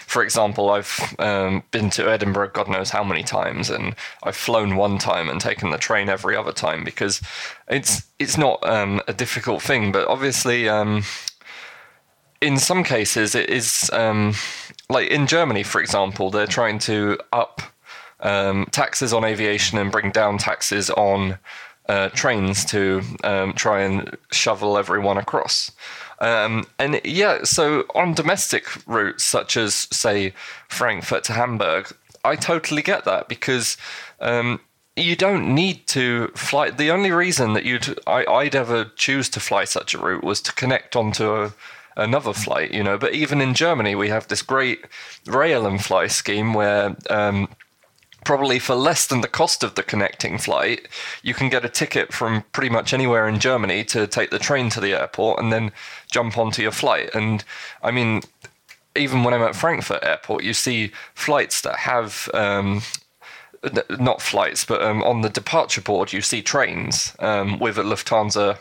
for 0.07 0.23
example, 0.23 0.71
I've 0.71 1.14
um, 1.19 1.62
been 1.71 1.91
to 1.91 2.11
Edinburgh 2.11 2.51
God 2.55 2.69
knows 2.69 2.91
how 2.91 3.05
many 3.05 3.23
times, 3.23 3.71
and 3.71 3.95
I've 4.25 4.37
flown 4.37 4.75
one 4.75 4.99
time 4.99 5.29
and 5.29 5.41
taken 5.41 5.71
the 5.71 5.79
train 5.79 6.09
every 6.09 6.35
other 6.35 6.53
time 6.53 6.83
because 6.83 7.21
it's 7.69 8.05
it's 8.19 8.37
not 8.37 8.67
um, 8.69 9.01
a 9.07 9.12
difficult 9.12 9.62
thing. 9.62 9.93
But 9.93 10.09
obviously, 10.09 10.69
um, 10.69 11.05
in 12.41 12.59
some 12.59 12.83
cases, 12.83 13.37
it 13.37 13.49
is 13.49 13.91
um, 13.93 14.35
like 14.91 15.09
in 15.09 15.29
Germany, 15.29 15.62
for 15.62 15.81
example, 15.81 16.31
they're 16.31 16.47
trying 16.47 16.81
to 16.81 17.19
up 17.33 17.62
taxes 18.73 19.12
on 19.12 19.25
aviation 19.25 19.79
and 19.79 19.93
bring 19.93 20.11
down 20.11 20.38
taxes 20.38 20.91
on 20.91 21.38
uh, 21.88 22.09
trains 22.11 22.64
to 22.66 23.03
um, 23.24 23.53
try 23.55 23.81
and 23.81 24.16
shovel 24.31 24.77
everyone 24.77 25.18
across. 25.18 25.72
Um, 26.20 26.66
and 26.79 27.01
yeah, 27.05 27.44
so 27.44 27.85
on 27.94 28.14
domestic 28.14 28.66
routes 28.87 29.24
such 29.24 29.57
as 29.57 29.87
say 29.92 30.33
Frankfurt 30.68 31.24
to 31.24 31.33
Hamburg, 31.33 31.92
I 32.24 32.37
totally 32.37 32.83
get 32.83 33.05
that 33.05 33.29
because 33.29 33.77
um, 34.20 34.61
you 34.96 35.16
don't 35.16 35.55
need 35.55 35.87
to 35.88 36.29
fly. 36.35 36.70
The 36.70 36.90
only 36.90 37.11
reason 37.11 37.53
that 37.53 37.64
you'd 37.64 37.98
I, 38.07 38.24
would 38.29 38.55
ever 38.55 38.87
choose 38.96 39.29
to 39.31 39.40
fly 39.40 39.64
such 39.64 39.94
a 39.94 39.98
route 39.98 40.24
was 40.24 40.40
to 40.42 40.53
connect 40.53 40.96
onto 40.96 41.33
a, 41.33 41.55
another 41.96 42.33
flight, 42.33 42.72
you 42.72 42.83
know. 42.83 42.98
But 42.98 43.14
even 43.14 43.40
in 43.40 43.55
Germany, 43.55 43.94
we 43.94 44.09
have 44.09 44.29
this 44.29 44.42
great 44.42 44.85
rail 45.27 45.66
and 45.66 45.83
fly 45.83 46.09
scheme 46.09 46.53
where 46.53 46.96
um, 47.11 47.48
probably 48.24 48.59
for 48.59 48.74
less 48.74 49.07
than 49.07 49.20
the 49.20 49.28
cost 49.28 49.62
of 49.62 49.74
the 49.74 49.83
connecting 49.83 50.38
flight, 50.38 50.88
you 51.22 51.35
can 51.35 51.48
get 51.48 51.64
a 51.64 51.68
ticket 51.68 52.12
from 52.12 52.44
pretty 52.52 52.68
much 52.68 52.92
anywhere 52.92 53.28
in 53.28 53.38
Germany 53.38 53.85
to 53.85 54.07
take 54.07 54.31
the 54.31 54.38
train 54.38 54.70
to 54.70 54.81
the 54.81 54.92
airport 54.92 55.40
and 55.40 55.52
then 55.52 55.72
jump 56.11 56.37
onto 56.37 56.62
your 56.62 56.72
flight. 56.72 57.11
And 57.14 57.44
I 57.83 57.90
mean, 57.90 58.22
even 58.96 59.24
when 59.24 59.35
I'm 59.35 59.42
at 59.42 59.57
Frankfurt 59.57 60.04
Airport, 60.04 60.44
you 60.44 60.54
see 60.54 60.92
flights 61.14 61.61
that 61.62 61.76
have. 61.81 62.28
Um, 62.35 62.83
not 63.98 64.22
flights, 64.22 64.64
but 64.64 64.81
um, 64.83 65.02
on 65.02 65.22
the 65.22 65.28
departure 65.28 65.81
board, 65.81 66.12
you 66.12 66.20
see 66.20 66.42
trains 66.42 67.16
um, 67.18 67.59
with 67.59 67.76
a 67.76 67.83
Lufthansa 67.83 68.57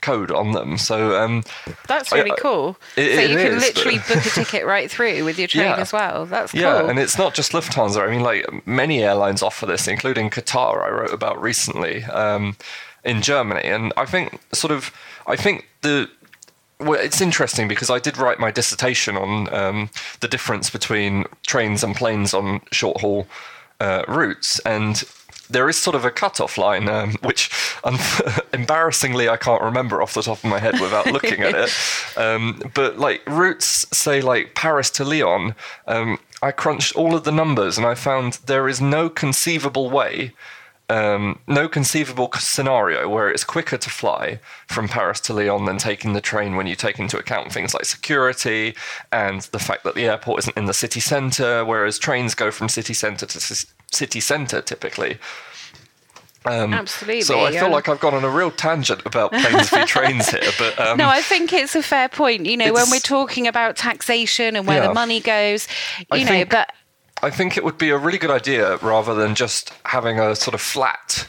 code 0.00 0.30
on 0.30 0.52
them. 0.52 0.78
So 0.78 1.20
um, 1.20 1.42
that's 1.86 2.12
really 2.12 2.32
I, 2.32 2.36
cool. 2.36 2.76
It, 2.96 3.14
so 3.14 3.20
you 3.20 3.36
can 3.36 3.58
literally 3.58 3.98
but... 3.98 4.08
book 4.08 4.26
a 4.26 4.30
ticket 4.30 4.66
right 4.66 4.90
through 4.90 5.24
with 5.24 5.38
your 5.38 5.48
train 5.48 5.66
yeah. 5.66 5.76
as 5.76 5.92
well. 5.92 6.26
That's 6.26 6.52
cool. 6.52 6.60
Yeah, 6.60 6.88
and 6.88 6.98
it's 6.98 7.18
not 7.18 7.34
just 7.34 7.52
Lufthansa. 7.52 8.06
I 8.06 8.10
mean, 8.10 8.22
like 8.22 8.66
many 8.66 9.02
airlines 9.02 9.42
offer 9.42 9.66
this, 9.66 9.88
including 9.88 10.30
Qatar. 10.30 10.82
I 10.84 10.90
wrote 10.90 11.12
about 11.12 11.40
recently 11.40 12.04
um, 12.04 12.56
in 13.04 13.22
Germany, 13.22 13.64
and 13.64 13.92
I 13.96 14.04
think 14.06 14.40
sort 14.52 14.72
of 14.72 14.92
I 15.26 15.36
think 15.36 15.68
the 15.82 16.10
well, 16.78 16.98
it's 16.98 17.20
interesting 17.20 17.68
because 17.68 17.90
I 17.90 17.98
did 17.98 18.16
write 18.16 18.38
my 18.38 18.50
dissertation 18.50 19.16
on 19.16 19.52
um, 19.52 19.90
the 20.20 20.28
difference 20.28 20.70
between 20.70 21.26
trains 21.46 21.84
and 21.84 21.94
planes 21.94 22.32
on 22.32 22.62
short 22.72 23.00
haul 23.00 23.26
uh, 23.80 24.04
routes, 24.08 24.58
and 24.60 25.02
there 25.50 25.68
is 25.68 25.76
sort 25.76 25.96
of 25.96 26.04
a 26.04 26.10
cutoff 26.10 26.56
line, 26.56 26.88
um, 26.88 27.14
which 27.22 27.50
um, 27.84 27.98
embarrassingly 28.52 29.28
I 29.28 29.36
can't 29.36 29.62
remember 29.62 30.00
off 30.02 30.14
the 30.14 30.22
top 30.22 30.38
of 30.38 30.44
my 30.44 30.58
head 30.58 30.80
without 30.80 31.06
looking 31.06 31.42
at 31.42 31.54
it. 31.54 31.70
Um, 32.16 32.60
but 32.74 32.98
like 32.98 33.22
routes, 33.26 33.86
say 33.96 34.20
like 34.20 34.54
Paris 34.54 34.90
to 34.90 35.04
Lyon, 35.04 35.54
um, 35.86 36.18
I 36.42 36.50
crunched 36.50 36.94
all 36.96 37.14
of 37.14 37.24
the 37.24 37.32
numbers 37.32 37.78
and 37.78 37.86
I 37.86 37.94
found 37.94 38.34
there 38.46 38.68
is 38.68 38.80
no 38.80 39.08
conceivable 39.08 39.88
way. 39.88 40.32
Um, 40.90 41.38
no 41.46 41.68
conceivable 41.68 42.30
scenario 42.36 43.08
where 43.08 43.30
it's 43.30 43.44
quicker 43.44 43.78
to 43.78 43.90
fly 43.90 44.40
from 44.66 44.88
Paris 44.88 45.20
to 45.20 45.32
Lyon 45.32 45.66
than 45.66 45.78
taking 45.78 46.14
the 46.14 46.20
train 46.20 46.56
when 46.56 46.66
you 46.66 46.74
take 46.74 46.98
into 46.98 47.16
account 47.16 47.52
things 47.52 47.74
like 47.74 47.84
security 47.84 48.74
and 49.12 49.42
the 49.52 49.60
fact 49.60 49.84
that 49.84 49.94
the 49.94 50.06
airport 50.06 50.40
isn't 50.40 50.56
in 50.56 50.64
the 50.64 50.74
city 50.74 50.98
centre, 50.98 51.64
whereas 51.64 51.96
trains 51.96 52.34
go 52.34 52.50
from 52.50 52.68
city 52.68 52.92
centre 52.92 53.26
to 53.26 53.38
city 53.90 54.20
centre 54.20 54.60
typically. 54.60 55.18
Um, 56.46 56.72
Absolutely. 56.72 57.20
So 57.20 57.40
I 57.40 57.52
feel 57.52 57.70
like 57.70 57.88
I've 57.88 58.00
gone 58.00 58.14
on 58.14 58.24
a 58.24 58.30
real 58.30 58.50
tangent 58.50 59.02
about 59.04 59.30
planes 59.30 59.68
v 59.70 59.84
trains 59.84 60.30
here, 60.30 60.50
but 60.58 60.78
um, 60.80 60.96
no, 60.96 61.06
I 61.06 61.20
think 61.20 61.52
it's 61.52 61.76
a 61.76 61.82
fair 61.82 62.08
point. 62.08 62.46
You 62.46 62.56
know, 62.56 62.72
when 62.72 62.90
we're 62.90 62.98
talking 62.98 63.46
about 63.46 63.76
taxation 63.76 64.56
and 64.56 64.66
where 64.66 64.80
yeah, 64.80 64.88
the 64.88 64.94
money 64.94 65.20
goes, 65.20 65.68
you 65.98 66.06
I 66.12 66.22
know, 66.22 66.44
but 66.46 66.72
I 67.22 67.28
think 67.28 67.58
it 67.58 67.64
would 67.64 67.76
be 67.76 67.90
a 67.90 67.98
really 67.98 68.16
good 68.16 68.30
idea 68.30 68.78
rather 68.78 69.14
than 69.14 69.34
just 69.34 69.72
having 69.84 70.18
a 70.18 70.34
sort 70.34 70.54
of 70.54 70.62
flat 70.62 71.28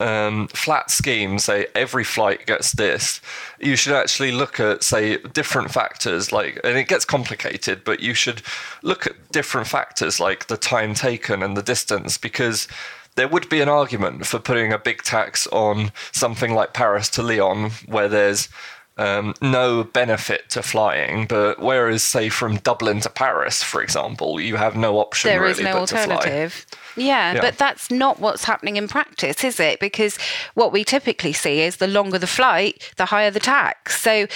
um, 0.00 0.48
flat 0.48 0.90
scheme, 0.90 1.38
say 1.38 1.66
every 1.74 2.04
flight 2.04 2.46
gets 2.46 2.72
this, 2.72 3.20
you 3.60 3.76
should 3.76 3.94
actually 3.94 4.32
look 4.32 4.58
at, 4.58 4.82
say, 4.82 5.18
different 5.18 5.70
factors. 5.70 6.32
Like, 6.32 6.60
and 6.64 6.76
it 6.76 6.88
gets 6.88 7.04
complicated, 7.04 7.84
but 7.84 8.00
you 8.00 8.14
should 8.14 8.42
look 8.82 9.06
at 9.06 9.32
different 9.32 9.66
factors 9.66 10.20
like 10.20 10.46
the 10.46 10.56
time 10.56 10.94
taken 10.94 11.42
and 11.42 11.56
the 11.56 11.62
distance, 11.62 12.18
because 12.18 12.68
there 13.16 13.28
would 13.28 13.48
be 13.48 13.60
an 13.60 13.68
argument 13.68 14.26
for 14.26 14.40
putting 14.40 14.72
a 14.72 14.78
big 14.78 15.02
tax 15.02 15.46
on 15.48 15.92
something 16.10 16.52
like 16.52 16.74
Paris 16.74 17.08
to 17.10 17.22
Lyon, 17.22 17.70
where 17.86 18.08
there's 18.08 18.48
um, 18.96 19.34
no 19.42 19.84
benefit 19.84 20.48
to 20.50 20.62
flying, 20.62 21.26
but 21.26 21.58
whereas, 21.58 22.02
say, 22.02 22.28
from 22.28 22.56
Dublin 22.58 23.00
to 23.00 23.10
Paris, 23.10 23.62
for 23.62 23.82
example, 23.82 24.40
you 24.40 24.56
have 24.56 24.76
no 24.76 24.98
option. 24.98 25.28
There 25.30 25.40
really 25.40 25.52
is 25.52 25.60
no 25.60 25.72
but 25.72 25.80
alternative. 25.92 26.64
Yeah, 26.96 27.34
Yeah. 27.34 27.40
but 27.40 27.58
that's 27.58 27.90
not 27.90 28.20
what's 28.20 28.44
happening 28.44 28.76
in 28.76 28.86
practice, 28.86 29.42
is 29.42 29.58
it? 29.58 29.80
Because 29.80 30.16
what 30.54 30.72
we 30.72 30.84
typically 30.84 31.32
see 31.32 31.60
is 31.60 31.76
the 31.78 31.88
longer 31.88 32.18
the 32.18 32.28
flight, 32.28 32.92
the 32.96 33.06
higher 33.06 33.30
the 33.32 33.40
tax. 33.40 34.00
So, 34.00 34.26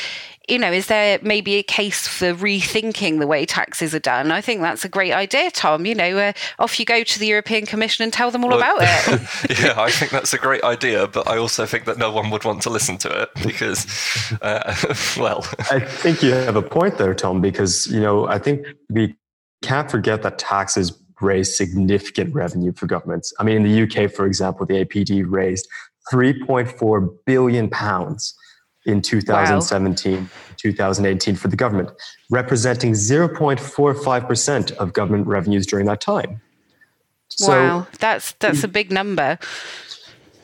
you 0.48 0.58
know, 0.58 0.72
is 0.72 0.86
there 0.86 1.18
maybe 1.22 1.56
a 1.56 1.62
case 1.62 2.06
for 2.06 2.34
rethinking 2.34 3.18
the 3.18 3.26
way 3.26 3.44
taxes 3.44 3.94
are 3.94 4.00
done? 4.00 4.30
I 4.30 4.40
think 4.40 4.60
that's 4.60 4.84
a 4.84 4.88
great 4.88 5.12
idea, 5.12 5.50
Tom. 5.50 5.86
You 5.86 5.94
know, 5.94 6.18
uh, 6.18 6.32
off 6.58 6.78
you 6.78 6.86
go 6.86 7.02
to 7.02 7.18
the 7.18 7.26
European 7.26 7.66
Commission 7.66 8.02
and 8.02 8.12
tell 8.12 8.30
them 8.30 8.44
all 8.44 8.50
Well, 8.50 8.58
about 8.58 8.78
it. 8.80 9.60
yeah, 9.60 9.74
I 9.76 9.90
think 9.90 10.10
that's 10.10 10.32
a 10.32 10.38
great 10.38 10.64
idea, 10.64 11.06
but 11.06 11.28
I 11.28 11.36
also 11.36 11.66
think 11.66 11.84
that 11.84 11.98
no 11.98 12.10
one 12.10 12.30
would 12.30 12.44
want 12.44 12.62
to 12.62 12.70
listen 12.70 12.96
to 12.98 13.22
it 13.22 13.30
because, 13.42 13.86
uh, 14.42 14.74
well, 15.18 15.46
I 15.70 15.80
think 15.80 16.22
you 16.22 16.32
have 16.32 16.56
a 16.56 16.62
point 16.62 16.98
there, 16.98 17.14
Tom, 17.14 17.40
because 17.40 17.86
you 17.86 18.00
know 18.00 18.26
I 18.26 18.38
think 18.38 18.66
we 18.90 19.14
can't 19.62 19.90
forget 19.90 20.22
that 20.22 20.38
taxes 20.38 20.92
raise 21.20 21.56
significant 21.56 22.34
revenue 22.34 22.72
for 22.72 22.86
governments. 22.86 23.32
I 23.38 23.44
mean, 23.44 23.56
in 23.56 23.62
the 23.64 23.82
UK, 23.82 24.10
for 24.10 24.24
example, 24.24 24.66
the 24.66 24.84
APD 24.84 25.24
raised 25.26 25.68
3.4 26.12 27.08
billion 27.26 27.68
pounds 27.68 28.34
in 28.88 29.02
2017, 29.02 30.28
2018 30.56 31.36
for 31.36 31.48
the 31.48 31.56
government, 31.56 31.90
representing 32.30 32.92
0.45% 32.92 34.72
of 34.72 34.92
government 34.92 35.26
revenues 35.26 35.66
during 35.66 35.86
that 35.86 36.00
time. 36.00 36.40
So 37.28 37.50
wow, 37.50 37.86
that's 37.98 38.32
that's 38.40 38.64
a 38.64 38.68
big 38.68 38.90
number. 38.90 39.38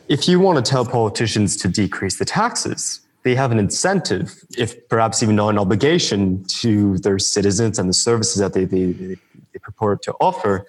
if 0.08 0.28
you 0.28 0.38
want 0.38 0.64
to 0.64 0.70
tell 0.70 0.84
politicians 0.84 1.56
to 1.56 1.68
decrease 1.68 2.18
the 2.18 2.26
taxes, 2.26 3.00
they 3.22 3.34
have 3.34 3.50
an 3.50 3.58
incentive, 3.58 4.34
if 4.58 4.86
perhaps 4.88 5.22
even 5.22 5.34
not 5.34 5.48
an 5.48 5.58
obligation, 5.58 6.44
to 6.60 6.98
their 6.98 7.18
citizens 7.18 7.78
and 7.78 7.88
the 7.88 7.94
services 7.94 8.38
that 8.38 8.52
they, 8.52 8.64
they, 8.66 8.92
they 8.92 9.16
purport 9.60 10.02
to 10.02 10.14
offer 10.20 10.66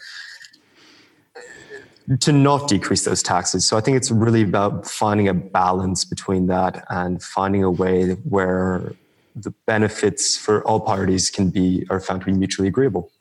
to 2.19 2.31
not 2.31 2.67
decrease 2.67 3.03
those 3.03 3.23
taxes. 3.23 3.65
So 3.67 3.77
I 3.77 3.81
think 3.81 3.97
it's 3.97 4.11
really 4.11 4.43
about 4.43 4.85
finding 4.85 5.27
a 5.27 5.33
balance 5.33 6.05
between 6.05 6.47
that 6.47 6.85
and 6.89 7.21
finding 7.21 7.63
a 7.63 7.71
way 7.71 8.11
where 8.11 8.93
the 9.35 9.51
benefits 9.65 10.37
for 10.37 10.63
all 10.65 10.79
parties 10.79 11.29
can 11.29 11.49
be 11.49 11.85
are 11.89 11.99
found 11.99 12.21
to 12.21 12.25
be 12.27 12.33
mutually 12.33 12.67
agreeable. 12.67 13.11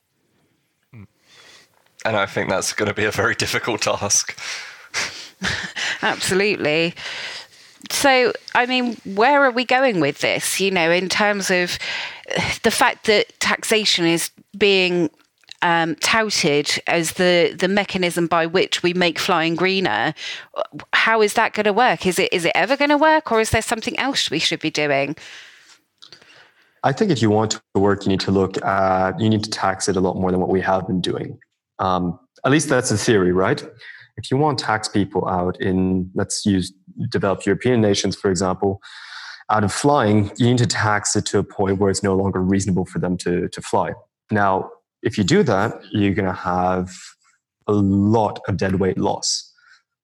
Hmm. 0.93 1.05
and 2.05 2.17
I 2.17 2.27
think 2.27 2.51
that's 2.51 2.73
going 2.73 2.89
to 2.89 2.95
be 2.95 3.05
a 3.05 3.11
very 3.11 3.35
difficult 3.35 3.83
task. 3.83 4.39
Absolutely. 6.03 6.95
So, 7.91 8.33
I 8.55 8.67
mean, 8.67 8.97
where 9.05 9.43
are 9.45 9.51
we 9.51 9.65
going 9.65 10.01
with 10.01 10.21
this? 10.21 10.61
You 10.61 10.71
know, 10.71 10.91
in 10.91 11.09
terms 11.09 11.51
of 11.51 11.79
the 12.63 12.71
fact 12.71 13.07
that 13.07 13.39
taxation 13.41 14.07
is 14.07 14.31
being 14.57 15.11
um, 15.65 15.97
touted 15.97 16.81
as 16.87 17.13
the 17.13 17.57
the 17.59 17.69
mechanism 17.69 18.29
by 18.29 18.47
which 18.47 18.83
we 18.85 18.93
make 18.93 19.19
flying 19.19 19.57
greener. 19.57 20.15
How 20.93 21.23
is 21.23 21.35
that 21.35 21.55
going 21.55 21.65
to 21.65 21.73
work? 21.73 22.07
Is 22.07 22.19
it 22.19 22.33
is 22.33 22.45
it 22.45 22.53
ever 22.55 22.77
going 22.77 22.91
to 22.91 22.99
work, 22.99 23.33
or 23.33 23.41
is 23.41 23.51
there 23.51 23.63
something 23.63 23.99
else 23.99 24.31
we 24.31 24.39
should 24.39 24.61
be 24.61 24.71
doing? 24.71 25.17
I 26.85 26.93
think 26.93 27.11
if 27.11 27.23
you 27.23 27.31
want 27.31 27.53
to 27.53 27.81
work, 27.81 28.05
you 28.05 28.11
need 28.11 28.21
to 28.21 28.31
look 28.31 28.63
at, 28.63 29.19
you 29.19 29.31
need 29.31 29.43
to 29.43 29.51
tax 29.51 29.89
it 29.89 29.97
a 29.97 30.01
lot 30.01 30.17
more 30.17 30.31
than 30.31 30.39
what 30.39 30.51
we 30.51 30.61
have 30.61 30.87
been 30.87 31.01
doing. 31.01 31.39
Um, 31.79 32.21
at 32.45 32.53
least 32.53 32.69
that's 32.69 32.91
the 32.91 32.99
theory, 32.99 33.33
right? 33.33 33.67
If 34.19 34.31
you 34.31 34.37
want 34.37 34.59
to 34.59 34.65
tax 34.67 34.87
people 34.87 35.27
out 35.27 35.59
in, 35.63 36.11
let's 36.15 36.45
use 36.45 36.75
developed 37.09 37.47
European 37.47 37.81
nations, 37.81 38.17
for 38.17 38.31
example, 38.31 38.83
out 39.51 39.65
of 39.65 39.73
flying, 39.73 40.31
you 40.37 40.47
need 40.47 40.59
to 40.59 40.67
tax 40.67 41.17
it 41.17 41.25
to 41.27 41.39
a 41.39 41.43
point 41.43 41.79
where 41.79 41.91
it's 41.91 42.03
no 42.03 42.15
longer 42.15 42.41
reasonable 42.43 42.85
for 42.85 42.99
them 42.99 43.17
to, 43.17 43.49
to 43.49 43.63
fly. 43.63 43.95
Now, 44.31 44.71
if 45.05 45.19
you 45.19 45.25
do 45.25 45.43
that, 45.43 45.81
you're 45.93 46.15
going 46.15 46.27
to 46.27 46.33
have 46.33 46.91
a 47.67 47.73
lot 47.73 48.41
of 48.49 48.57
dead 48.57 48.77
weight 48.81 48.99
loss. 48.99 49.53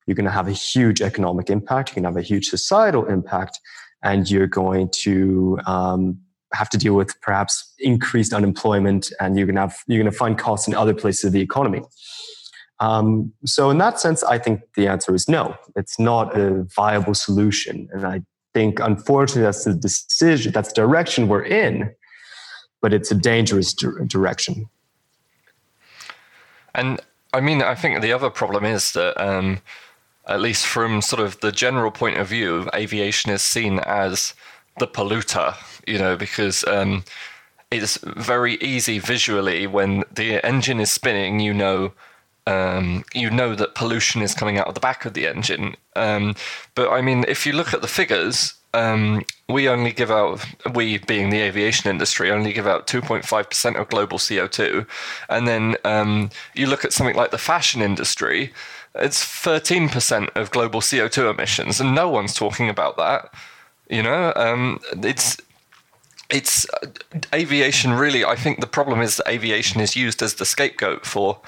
You're 0.06 0.14
going 0.14 0.26
to 0.26 0.30
have 0.30 0.48
a 0.48 0.52
huge 0.52 1.00
economic 1.00 1.50
impact. 1.50 1.90
You're 1.90 2.02
going 2.02 2.12
to 2.12 2.18
have 2.18 2.24
a 2.24 2.26
huge 2.26 2.48
societal 2.48 3.06
impact, 3.06 3.58
and 4.02 4.30
you're 4.30 4.46
going 4.46 4.90
to 5.02 5.58
um, 5.66 6.18
have 6.52 6.68
to 6.70 6.78
deal 6.78 6.94
with 6.94 7.18
perhaps 7.22 7.72
increased 7.78 8.32
unemployment, 8.32 9.12
and 9.20 9.36
you're 9.36 9.46
going 9.46 9.56
to 9.56 9.62
have 9.62 9.76
you're 9.86 10.02
going 10.02 10.10
to 10.10 10.16
find 10.16 10.38
costs 10.38 10.68
in 10.68 10.74
other 10.74 10.94
places 10.94 11.24
of 11.24 11.32
the 11.32 11.40
economy. 11.40 11.82
Um, 12.78 13.32
so, 13.44 13.70
in 13.70 13.78
that 13.78 14.00
sense, 14.00 14.22
I 14.24 14.38
think 14.38 14.62
the 14.74 14.86
answer 14.86 15.14
is 15.14 15.28
no. 15.28 15.54
It's 15.76 15.98
not 15.98 16.36
a 16.36 16.66
viable 16.74 17.14
solution, 17.14 17.88
and 17.92 18.06
I 18.06 18.22
think, 18.52 18.80
unfortunately, 18.80 19.42
that's 19.42 19.64
the 19.64 19.74
decision, 19.74 20.52
that's 20.52 20.72
the 20.72 20.74
direction 20.74 21.28
we're 21.28 21.44
in, 21.44 21.94
but 22.82 22.92
it's 22.92 23.10
a 23.10 23.14
dangerous 23.14 23.72
direction. 23.72 24.68
And 26.74 27.00
I 27.32 27.40
mean, 27.40 27.62
I 27.62 27.74
think 27.74 28.00
the 28.00 28.12
other 28.12 28.30
problem 28.30 28.64
is 28.64 28.92
that, 28.92 29.20
um, 29.22 29.60
at 30.26 30.40
least 30.40 30.66
from 30.66 31.02
sort 31.02 31.22
of 31.22 31.40
the 31.40 31.52
general 31.52 31.90
point 31.90 32.18
of 32.18 32.28
view, 32.28 32.68
aviation 32.74 33.30
is 33.30 33.42
seen 33.42 33.80
as 33.80 34.34
the 34.78 34.86
polluter, 34.86 35.54
you 35.86 35.98
know, 35.98 36.16
because 36.16 36.64
um, 36.64 37.04
it's 37.70 37.98
very 37.98 38.54
easy 38.56 38.98
visually 38.98 39.66
when 39.66 40.04
the 40.12 40.44
engine 40.44 40.80
is 40.80 40.90
spinning, 40.90 41.40
you 41.40 41.54
know. 41.54 41.92
Um, 42.46 43.04
you 43.14 43.30
know 43.30 43.54
that 43.54 43.74
pollution 43.74 44.22
is 44.22 44.34
coming 44.34 44.58
out 44.58 44.66
of 44.66 44.74
the 44.74 44.80
back 44.80 45.04
of 45.04 45.12
the 45.12 45.26
engine. 45.28 45.76
Um, 45.94 46.34
but 46.74 46.90
I 46.90 47.00
mean, 47.02 47.24
if 47.28 47.46
you 47.46 47.52
look 47.52 47.74
at 47.74 47.82
the 47.82 47.86
figures, 47.86 48.54
um, 48.74 49.24
we 49.48 49.68
only 49.68 49.92
give 49.92 50.10
out, 50.10 50.44
we 50.74 50.98
being 50.98 51.30
the 51.30 51.40
aviation 51.40 51.90
industry, 51.90 52.30
only 52.30 52.52
give 52.52 52.66
out 52.66 52.86
2.5% 52.86 53.80
of 53.80 53.88
global 53.88 54.18
CO2. 54.18 54.86
And 55.28 55.48
then 55.48 55.76
um, 55.84 56.30
you 56.54 56.66
look 56.66 56.84
at 56.84 56.92
something 56.92 57.16
like 57.16 57.30
the 57.30 57.38
fashion 57.38 57.82
industry, 57.82 58.52
it's 58.94 59.24
13% 59.24 60.36
of 60.36 60.50
global 60.50 60.80
CO2 60.80 61.30
emissions, 61.30 61.80
and 61.80 61.94
no 61.94 62.08
one's 62.08 62.34
talking 62.34 62.68
about 62.68 62.96
that. 62.96 63.32
You 63.88 64.02
know, 64.02 64.32
um, 64.36 64.80
it's 65.02 65.36
it's 66.28 66.64
uh, 66.82 66.86
aviation 67.34 67.92
really 67.92 68.24
i 68.24 68.36
think 68.36 68.60
the 68.60 68.66
problem 68.66 69.00
is 69.00 69.16
that 69.16 69.28
aviation 69.28 69.80
is 69.80 69.96
used 69.96 70.22
as 70.22 70.34
the 70.34 70.44
scapegoat 70.44 71.04
for 71.04 71.40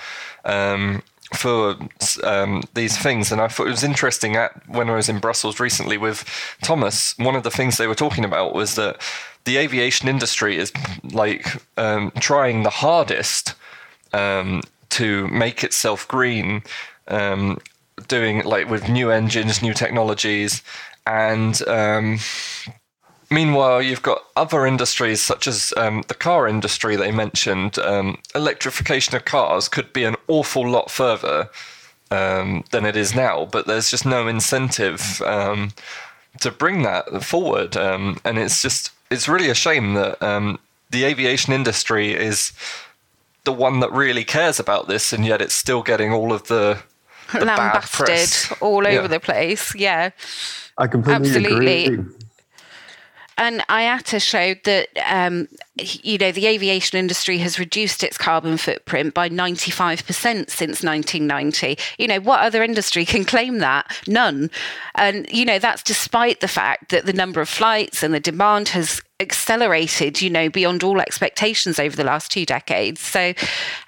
um, 0.45 1.05
for 1.35 1.77
um, 2.25 2.63
these 2.75 2.97
things. 2.99 3.33
And 3.33 3.41
i 3.41 3.49
thought 3.49 3.67
it 3.67 3.71
was 3.71 3.85
interesting 3.85 4.37
at 4.37 4.53
when 4.69 4.89
i 4.89 4.95
was 4.95 5.09
in 5.09 5.19
brussels 5.19 5.61
recently 5.61 5.99
with 5.99 6.25
thomas 6.63 7.17
one 7.19 7.37
of 7.37 7.43
the 7.43 7.51
things 7.51 7.77
they 7.77 7.87
were 7.87 7.95
talking 7.95 8.25
about 8.25 8.55
was 8.55 8.75
that 8.77 9.01
the 9.45 9.57
aviation 9.57 10.09
industry 10.09 10.57
is 10.57 10.73
like 11.13 11.47
um, 11.77 12.13
trying 12.21 12.63
the 12.63 12.71
hardest 12.71 13.55
um, 14.13 14.63
to 14.91 15.27
make 15.29 15.65
itself 15.65 16.07
green 16.07 16.63
um, 17.09 17.59
doing 18.09 18.45
like 18.45 18.69
with 18.69 18.89
new 18.89 19.11
engines 19.11 19.63
new 19.63 19.75
technologies 19.75 20.63
and 21.07 21.67
um, 21.69 22.19
Meanwhile, 23.33 23.81
you've 23.81 24.03
got 24.03 24.25
other 24.37 24.67
industries 24.67 25.23
such 25.23 25.47
as 25.47 25.73
um, 25.79 26.03
the 26.09 26.15
car 26.15 26.47
industry 26.47 26.97
they 26.97 27.11
mentioned. 27.11 27.79
Um, 27.79 28.19
electrification 28.35 29.17
of 29.17 29.25
cars 29.25 29.69
could 29.71 29.91
be 29.95 30.05
an 30.05 30.17
awful 30.29 30.69
lot 30.69 30.91
further 30.91 31.49
um, 32.11 32.63
than 32.73 32.85
it 32.85 32.95
is 32.95 33.15
now, 33.15 33.47
but 33.47 33.67
there's 33.67 33.91
just 33.91 34.05
no 34.05 34.29
incentive 34.29 35.23
um, 35.23 35.73
to 36.41 36.51
bring 36.51 36.83
that 36.83 37.25
forward. 37.25 37.75
Um, 37.75 38.21
and 38.23 38.37
it's 38.37 38.61
just, 38.61 38.91
it's 39.11 39.29
really 39.29 39.49
a 39.49 39.55
shame 39.55 39.95
that 39.95 40.23
um, 40.23 40.59
the 40.91 41.05
aviation 41.05 41.55
industry 41.55 42.13
is 42.13 42.53
the 43.45 43.53
one 43.53 43.81
that 43.81 43.91
really 43.93 44.25
cares 44.25 44.61
about 44.61 44.89
this, 44.89 45.11
and 45.15 45.25
yet 45.25 45.41
it's 45.41 45.55
still 45.55 45.83
getting 45.83 46.13
all 46.13 46.35
of 46.35 46.49
the, 46.49 46.79
the 47.33 47.47
bad 47.47 47.59
Lambasted 47.59 48.07
press. 48.07 48.53
all 48.61 48.87
over 48.87 48.91
Yeah. 48.91 49.07
the 49.07 49.21
place. 49.21 49.75
Yeah. 49.75 50.11
I 50.77 50.87
completely 50.87 51.31
Absolutely. 51.31 51.85
agree. 51.87 52.05
And 53.39 53.61
IATA 53.69 54.23
showed 54.23 54.61
that, 54.65 54.89
um, 55.07 55.49
you 55.77 56.19
know, 56.19 56.33
the 56.33 56.47
aviation 56.47 56.99
industry 56.99 57.39
has 57.39 57.59
reduced 57.59 58.05
its 58.05 58.17
carbon 58.17 58.57
footprint 58.57 59.15
by 59.15 59.29
95% 59.29 60.05
since 60.51 60.83
1990. 60.83 61.79
You 61.99 62.09
know, 62.09 62.21
what 62.21 62.41
other 62.41 62.63
industry 62.63 63.05
can 63.05 63.25
claim 63.25 63.59
that? 63.59 63.91
None. 64.07 64.51
And, 64.95 65.29
you 65.31 65.45
know, 65.45 65.59
that's 65.59 65.83
despite 65.83 66.41
the 66.41 66.49
fact 66.49 66.91
that 66.91 67.07
the 67.07 67.13
number 67.13 67.41
of 67.41 67.49
flights 67.49 68.03
and 68.03 68.15
the 68.15 68.21
demand 68.21 68.69
has 68.69 69.02
accelerated, 69.23 70.21
you 70.21 70.29
know, 70.29 70.51
beyond 70.51 70.83
all 70.83 71.01
expectations 71.01 71.79
over 71.79 71.97
the 71.97 72.05
last 72.05 72.31
two 72.31 72.45
decades. 72.45 73.01
So, 73.01 73.33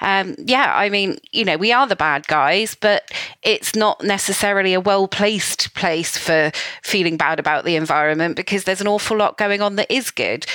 um, 0.00 0.34
yeah, 0.38 0.72
I 0.74 0.88
mean, 0.88 1.18
you 1.32 1.44
know, 1.44 1.56
we 1.56 1.72
are 1.72 1.86
the 1.86 1.96
bad 1.96 2.26
guys, 2.26 2.74
but 2.74 3.10
it's 3.42 3.74
not 3.74 4.02
necessarily 4.02 4.72
a 4.72 4.80
well 4.80 5.06
placed 5.06 5.74
place 5.74 6.16
for 6.16 6.50
feeling 6.82 7.16
bad 7.16 7.38
about 7.38 7.64
the 7.64 7.76
environment 7.76 8.36
because 8.36 8.64
there's 8.64 8.80
an 8.80 8.88
awful 8.88 9.16
lot 9.16 9.36
going 9.36 9.60
on 9.60 9.76
that 9.76 9.90
is 9.90 10.10
good. 10.10 10.46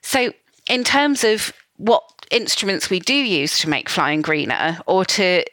So, 0.00 0.32
in 0.68 0.84
terms 0.84 1.24
of 1.24 1.52
what 1.76 2.02
instruments 2.30 2.90
we 2.90 3.00
do 3.00 3.14
use 3.14 3.58
to 3.60 3.68
make 3.68 3.88
flying 3.88 4.20
greener 4.20 4.78
or 4.86 5.04
to 5.04 5.44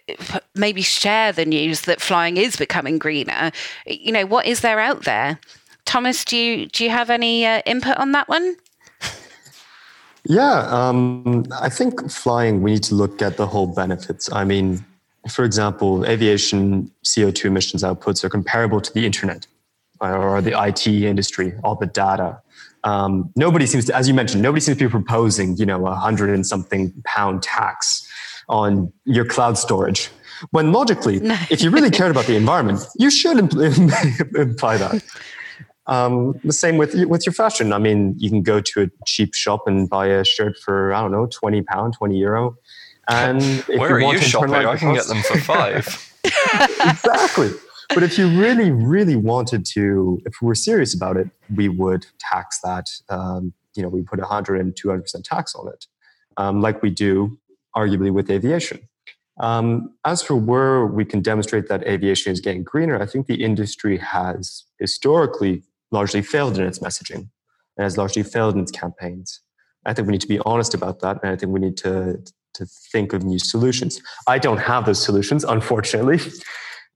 maybe 0.55 0.81
share 0.81 1.31
the 1.31 1.45
news 1.45 1.81
that 1.81 2.01
flying 2.01 2.37
is 2.37 2.57
becoming 2.57 2.97
greener 2.97 3.51
you 3.85 4.11
know 4.11 4.25
what 4.25 4.45
is 4.45 4.59
there 4.59 4.79
out 4.79 5.03
there 5.05 5.39
thomas 5.85 6.25
do 6.25 6.35
you 6.35 6.65
do 6.67 6.83
you 6.83 6.89
have 6.89 7.09
any 7.09 7.45
uh, 7.45 7.61
input 7.65 7.95
on 7.97 8.11
that 8.11 8.27
one 8.27 8.57
yeah 10.25 10.67
um, 10.69 11.45
i 11.61 11.69
think 11.69 12.09
flying 12.09 12.61
we 12.61 12.71
need 12.71 12.83
to 12.83 12.95
look 12.95 13.21
at 13.21 13.37
the 13.37 13.47
whole 13.47 13.67
benefits 13.67 14.31
i 14.31 14.43
mean 14.43 14.83
for 15.29 15.43
example 15.43 16.05
aviation 16.05 16.91
co2 17.03 17.45
emissions 17.45 17.83
outputs 17.83 18.23
are 18.23 18.29
comparable 18.29 18.81
to 18.81 18.93
the 18.93 19.05
internet 19.05 19.47
or 20.01 20.41
the 20.41 20.51
it 20.51 20.87
industry 20.87 21.53
all 21.63 21.75
the 21.75 21.87
data 21.87 22.39
um, 22.85 23.31
nobody 23.35 23.65
seems 23.65 23.85
to, 23.85 23.95
as 23.95 24.07
you 24.07 24.13
mentioned, 24.13 24.43
nobody 24.43 24.61
seems 24.61 24.77
to 24.77 24.85
be 24.85 24.89
proposing, 24.89 25.57
you 25.57 25.65
know, 25.65 25.87
a 25.87 25.95
hundred 25.95 26.29
and 26.29 26.45
something 26.45 26.93
pound 27.03 27.41
tax 27.41 28.07
on 28.47 28.93
your 29.05 29.25
cloud 29.25 29.57
storage. 29.57 30.09
When 30.51 30.71
logically, 30.71 31.19
no. 31.19 31.35
if 31.49 31.61
you 31.61 31.71
really 31.71 31.89
cared 31.89 32.11
about 32.11 32.25
the 32.25 32.35
environment, 32.35 32.85
you 32.97 33.09
should 33.09 33.37
impl- 33.49 34.35
imply 34.35 34.77
that. 34.77 35.03
Um, 35.87 36.39
the 36.43 36.53
same 36.53 36.77
with 36.77 36.95
with 37.05 37.25
your 37.25 37.33
fashion. 37.33 37.71
I 37.73 37.77
mean, 37.77 38.15
you 38.17 38.29
can 38.29 38.41
go 38.41 38.59
to 38.59 38.81
a 38.83 38.87
cheap 39.05 39.35
shop 39.35 39.67
and 39.67 39.89
buy 39.89 40.07
a 40.07 40.23
shirt 40.23 40.57
for 40.57 40.93
I 40.93 41.01
don't 41.01 41.11
know, 41.11 41.27
twenty 41.27 41.61
pound, 41.61 41.93
twenty 41.93 42.17
euro. 42.17 42.55
And 43.07 43.43
where 43.67 43.99
you 43.99 44.07
are 44.07 44.13
you 44.15 44.21
shopping? 44.21 44.53
I 44.53 44.77
can 44.77 44.93
get 44.95 45.05
them 45.05 45.21
for 45.21 45.39
five. 45.39 46.11
exactly. 46.23 47.51
But 47.89 48.01
if 48.01 48.17
you 48.17 48.27
really, 48.29 48.71
really 48.71 49.15
wanted 49.15 49.63
to, 49.73 50.19
if 50.25 50.41
we 50.41 50.47
were 50.47 50.55
serious 50.55 50.95
about 50.95 51.17
it, 51.17 51.29
we 51.53 51.69
would 51.69 52.07
tax 52.19 52.59
that. 52.61 52.87
Um, 53.09 53.53
you 53.75 53.83
know, 53.83 53.89
we 53.89 54.01
put 54.01 54.19
100 54.19 54.59
and 54.59 54.73
200% 54.73 55.23
tax 55.23 55.53
on 55.53 55.67
it, 55.67 55.85
um, 56.37 56.61
like 56.61 56.81
we 56.81 56.89
do 56.89 57.37
arguably 57.75 58.11
with 58.11 58.31
aviation. 58.31 58.79
Um, 59.39 59.93
as 60.05 60.23
for 60.23 60.35
where 60.35 60.85
we 60.85 61.03
can 61.03 61.21
demonstrate 61.21 61.67
that 61.67 61.85
aviation 61.85 62.31
is 62.31 62.39
getting 62.39 62.63
greener, 62.63 62.99
I 63.01 63.05
think 63.05 63.27
the 63.27 63.43
industry 63.43 63.97
has 63.97 64.63
historically 64.79 65.63
largely 65.95 66.21
failed 66.21 66.57
in 66.59 66.65
its 66.65 66.79
messaging 66.79 67.23
and 67.77 67.83
has 67.87 67.97
largely 67.97 68.23
failed 68.23 68.55
in 68.55 68.61
its 68.61 68.71
campaigns. 68.71 69.41
I 69.85 69.93
think 69.93 70.07
we 70.07 70.11
need 70.13 70.21
to 70.21 70.27
be 70.35 70.39
honest 70.45 70.73
about 70.73 70.99
that, 71.01 71.15
and 71.21 71.31
I 71.31 71.35
think 71.35 71.51
we 71.51 71.59
need 71.59 71.77
to 71.77 72.17
to 72.55 72.65
think 72.91 73.13
of 73.13 73.23
new 73.23 73.39
solutions. 73.39 74.01
I 74.27 74.37
don't 74.39 74.59
have 74.59 74.85
those 74.85 75.03
solutions, 75.03 75.43
unfortunately. 75.43 76.19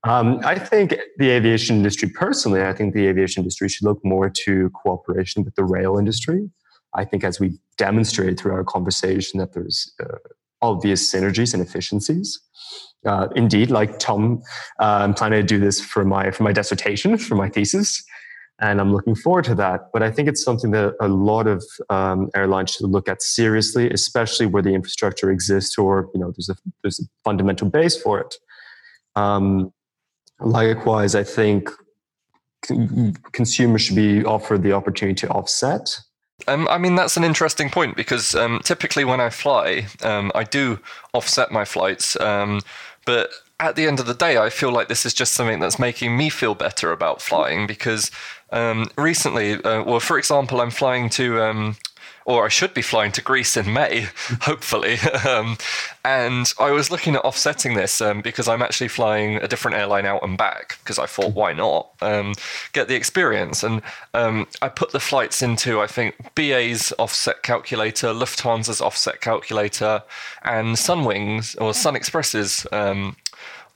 Um, 0.04 0.40
I 0.44 0.58
think 0.58 0.96
the 1.18 1.28
aviation 1.28 1.76
industry, 1.76 2.08
personally, 2.08 2.62
I 2.62 2.72
think 2.72 2.94
the 2.94 3.06
aviation 3.06 3.42
industry 3.42 3.68
should 3.68 3.86
look 3.86 4.00
more 4.02 4.30
to 4.44 4.70
cooperation 4.70 5.44
with 5.44 5.54
the 5.56 5.64
rail 5.64 5.98
industry. 5.98 6.50
I 6.94 7.04
think, 7.04 7.22
as 7.24 7.38
we 7.38 7.58
demonstrated 7.76 8.38
through 8.38 8.52
our 8.52 8.64
conversation, 8.64 9.38
that 9.40 9.52
there's 9.52 9.92
uh, 10.02 10.16
obvious 10.62 11.12
synergies 11.12 11.52
and 11.54 11.62
efficiencies. 11.62 12.40
Uh, 13.06 13.28
indeed, 13.36 13.70
like 13.70 13.98
Tom, 13.98 14.42
uh, 14.80 15.00
I'm 15.02 15.14
planning 15.14 15.40
to 15.40 15.46
do 15.46 15.58
this 15.58 15.80
for 15.80 16.04
my 16.04 16.30
for 16.30 16.44
my 16.44 16.52
dissertation, 16.52 17.16
for 17.18 17.34
my 17.34 17.48
thesis, 17.48 18.02
and 18.60 18.80
I'm 18.80 18.92
looking 18.92 19.14
forward 19.14 19.44
to 19.44 19.54
that. 19.56 19.90
But 19.92 20.02
I 20.02 20.10
think 20.10 20.28
it's 20.28 20.42
something 20.42 20.70
that 20.72 20.94
a 21.00 21.08
lot 21.08 21.46
of 21.46 21.64
um, 21.88 22.30
airlines 22.34 22.72
should 22.72 22.88
look 22.88 23.08
at 23.08 23.22
seriously, 23.22 23.90
especially 23.90 24.46
where 24.46 24.62
the 24.62 24.74
infrastructure 24.74 25.30
exists 25.30 25.78
or 25.78 26.08
you 26.14 26.20
know 26.20 26.32
there's 26.32 26.48
a 26.48 26.56
there's 26.82 27.00
a 27.00 27.04
fundamental 27.24 27.68
base 27.68 28.00
for 28.00 28.20
it. 28.20 28.34
Um, 29.16 29.72
Likewise, 30.40 31.14
I 31.14 31.22
think 31.22 31.70
consumers 33.32 33.82
should 33.82 33.96
be 33.96 34.24
offered 34.24 34.62
the 34.62 34.72
opportunity 34.72 35.26
to 35.26 35.28
offset. 35.30 36.00
Um, 36.48 36.66
I 36.68 36.78
mean, 36.78 36.94
that's 36.94 37.16
an 37.18 37.24
interesting 37.24 37.68
point 37.68 37.96
because 37.96 38.34
um, 38.34 38.60
typically 38.64 39.04
when 39.04 39.20
I 39.20 39.28
fly, 39.28 39.86
um, 40.02 40.32
I 40.34 40.44
do 40.44 40.78
offset 41.12 41.52
my 41.52 41.66
flights. 41.66 42.18
Um, 42.18 42.60
but 43.04 43.30
at 43.60 43.76
the 43.76 43.86
end 43.86 44.00
of 44.00 44.06
the 44.06 44.14
day, 44.14 44.38
I 44.38 44.50
feel 44.50 44.72
like 44.72 44.88
this 44.88 45.06
is 45.06 45.14
just 45.14 45.34
something 45.34 45.60
that's 45.60 45.78
making 45.78 46.16
me 46.16 46.30
feel 46.30 46.54
better 46.54 46.90
about 46.92 47.20
flying 47.20 47.66
because 47.66 48.10
um, 48.50 48.88
recently, 48.96 49.52
uh, 49.52 49.84
well, 49.84 50.00
for 50.00 50.18
example, 50.18 50.60
I'm 50.60 50.70
flying 50.70 51.10
to 51.10 51.42
um, 51.42 51.76
or 52.24 52.44
I 52.44 52.48
should 52.48 52.74
be 52.74 52.82
flying 52.82 53.12
to 53.12 53.22
Greece 53.22 53.56
in 53.56 53.72
May, 53.72 54.06
hopefully. 54.42 54.98
um, 55.28 55.56
and 56.04 56.52
I 56.58 56.70
was 56.70 56.90
looking 56.90 57.14
at 57.16 57.24
offsetting 57.24 57.74
this 57.74 58.00
um, 58.00 58.20
because 58.20 58.48
I'm 58.48 58.62
actually 58.62 58.88
flying 58.88 59.36
a 59.36 59.48
different 59.48 59.76
airline 59.76 60.06
out 60.06 60.22
and 60.22 60.38
back 60.38 60.78
because 60.78 60.98
I 60.98 61.06
thought, 61.06 61.34
why 61.34 61.52
not 61.52 61.90
um, 62.00 62.34
get 62.72 62.88
the 62.88 62.94
experience? 62.94 63.62
And 63.62 63.82
um, 64.14 64.46
I 64.62 64.68
put 64.68 64.92
the 64.92 65.00
flights 65.00 65.42
into, 65.42 65.80
I 65.80 65.86
think, 65.86 66.14
BA's 66.34 66.92
offset 66.98 67.42
calculator, 67.42 68.08
Lufthansa's 68.08 68.80
offset 68.80 69.20
calculator, 69.20 70.02
and 70.42 70.76
Sunwings 70.76 71.60
or 71.60 71.74
Sun 71.74 71.96
Express's 71.96 72.66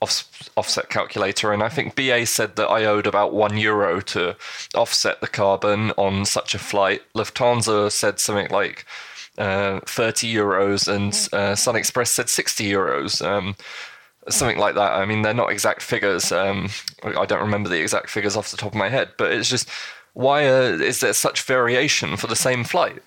off, 0.04 0.50
offset 0.56 0.88
calculator, 0.90 1.52
and 1.52 1.62
I 1.62 1.68
think 1.68 1.96
BA 1.96 2.26
said 2.26 2.56
that 2.56 2.68
I 2.68 2.84
owed 2.84 3.06
about 3.06 3.32
one 3.32 3.56
euro 3.56 4.00
to 4.00 4.36
offset 4.74 5.20
the 5.20 5.26
carbon 5.26 5.90
on 5.96 6.24
such 6.24 6.54
a 6.54 6.58
flight. 6.58 7.02
Lufthansa 7.14 7.90
said 7.90 8.20
something 8.20 8.50
like 8.50 8.86
uh, 9.38 9.80
30 9.86 10.32
euros, 10.32 10.86
and 10.86 11.12
uh, 11.32 11.54
Sun 11.54 11.76
Express 11.76 12.10
said 12.10 12.28
60 12.28 12.70
euros. 12.70 13.24
Um, 13.24 13.56
something 14.28 14.58
like 14.58 14.74
that. 14.74 14.92
I 14.92 15.04
mean, 15.04 15.22
they're 15.22 15.34
not 15.34 15.50
exact 15.50 15.82
figures. 15.82 16.32
Um, 16.32 16.68
I 17.02 17.26
don't 17.26 17.42
remember 17.42 17.68
the 17.68 17.80
exact 17.80 18.10
figures 18.10 18.36
off 18.36 18.50
the 18.50 18.56
top 18.56 18.72
of 18.72 18.78
my 18.78 18.88
head, 18.88 19.10
but 19.18 19.32
it's 19.32 19.48
just 19.48 19.68
why 20.14 20.46
uh, 20.46 20.78
is 20.80 21.00
there 21.00 21.12
such 21.12 21.42
variation 21.42 22.16
for 22.16 22.26
the 22.26 22.36
same 22.36 22.64
flight? 22.64 23.02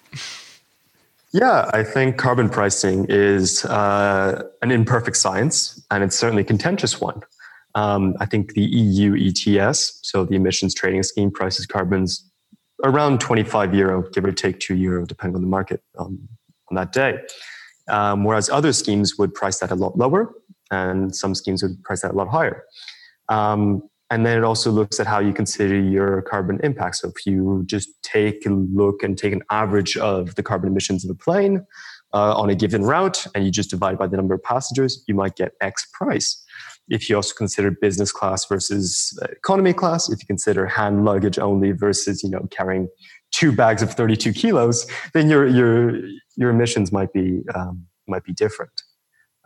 Yeah, 1.32 1.70
I 1.74 1.84
think 1.84 2.18
carbon 2.18 2.50
pricing 2.50 3.06
is 3.10 3.66
uh, 3.66 4.44
an 4.62 4.72
imperfect 4.72 5.18
science, 5.18 5.77
and 5.91 6.04
it's 6.04 6.17
certainly 6.17 6.41
a 6.41 6.45
contentious 6.45 7.00
one. 7.00 7.21
Um, 7.76 8.15
I 8.19 8.26
think 8.26 8.54
the 8.54 8.63
EU 8.63 9.15
ETS, 9.15 10.00
so 10.04 10.26
the 10.26 10.36
emissions 10.36 10.73
trading 10.73 11.04
scheme, 11.04 11.32
prices 11.32 11.65
carbons 11.65 12.30
around 12.84 13.19
25 13.19 13.73
euro, 13.73 14.04
give 14.10 14.26
or 14.26 14.32
take 14.32 14.60
2 14.60 14.76
euro, 14.76 15.06
depending 15.06 15.36
on 15.36 15.41
the 15.41 15.47
market 15.47 15.82
um, 15.97 16.28
on 16.69 16.76
that 16.76 16.91
day. 16.91 17.19
Um, 17.89 18.23
whereas 18.23 18.50
other 18.50 18.73
schemes 18.73 19.17
would 19.17 19.34
price 19.34 19.60
that 19.60 19.71
a 19.71 19.76
lot 19.76 19.97
lower, 19.97 20.34
and 20.71 21.15
some 21.15 21.34
schemes 21.34 21.63
would 21.63 21.82
price 21.84 22.02
that 22.02 22.12
a 22.12 22.15
lot 22.15 22.28
higher. 22.28 22.63
Um, 23.30 23.84
and 24.10 24.26
then 24.26 24.38
it 24.38 24.43
also 24.43 24.71
looks 24.71 25.00
at 25.00 25.08
how 25.08 25.19
you 25.19 25.34
consider 25.34 25.80
your 25.80 26.21
carbon 26.21 26.60
impact. 26.63 26.97
So 26.97 27.10
if 27.10 27.26
you 27.26 27.63
just 27.65 27.89
take 28.04 28.45
a 28.45 28.50
look 28.50 29.04
and 29.04 29.17
take 29.17 29.34
an 29.34 29.43
average 29.52 29.97
of 29.97 30.36
the 30.36 30.43
carbon 30.43 30.69
emissions 30.69 31.04
of 31.04 31.12
a 31.12 31.15
plane 31.15 31.65
uh, 32.17 32.34
on 32.34 32.49
a 32.49 32.56
given 32.56 32.84
route, 32.84 33.27
and 33.36 33.45
you 33.45 33.51
just 33.51 33.69
divide 33.69 33.97
by 33.99 34.08
the 34.08 34.17
number 34.17 34.34
of 34.34 34.41
passengers, 34.41 35.03
you 35.08 35.13
might 35.13 35.36
get 35.36 35.51
X 35.62 35.86
price. 35.93 36.43
If 36.89 37.10
you 37.10 37.15
also 37.15 37.36
consider 37.36 37.69
business 37.69 38.12
class 38.12 38.45
versus 38.45 39.17
economy 39.30 39.73
class, 39.73 40.10
if 40.10 40.19
you 40.21 40.25
consider 40.25 40.65
hand 40.65 41.06
luggage 41.06 41.38
only 41.38 41.73
versus 41.73 42.23
you 42.23 42.30
know 42.30 42.47
carrying 42.49 42.88
two 43.32 43.51
bags 43.51 43.82
of 43.84 43.91
32 43.91 44.34
kilos, 44.34 44.88
then 45.13 45.30
your 45.30 45.45
your 45.47 45.99
your 46.36 46.49
emissions 46.49 46.91
might 46.91 47.13
be 47.13 47.43
um, 47.53 47.86
might 48.08 48.23
be 48.23 48.34
different. 48.34 48.71